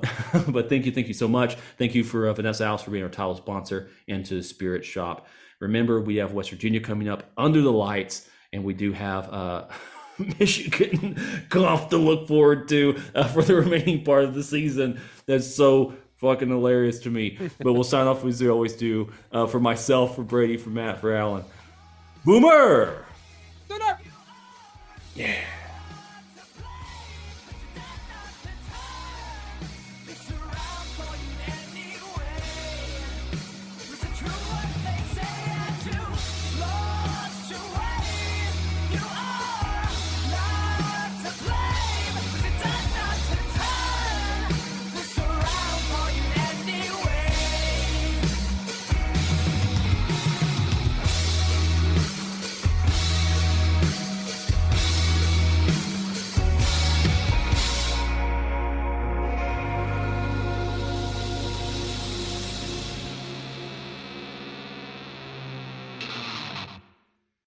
[0.51, 1.57] but thank you, thank you so much.
[1.79, 5.27] Thank you for uh, Vanessa House for being our title sponsor and to Spirit Shop.
[5.59, 9.31] Remember, we have West Virginia coming up under the lights, and we do have
[10.39, 15.01] Michigan golf to look forward to uh, for the remaining part of the season.
[15.27, 17.39] That's so fucking hilarious to me.
[17.59, 19.11] but we'll sign off as we always do.
[19.33, 21.45] Uh, for myself, for Brady, for Matt, for Alan.
[22.25, 23.05] Boomer!
[25.15, 25.41] Yeah.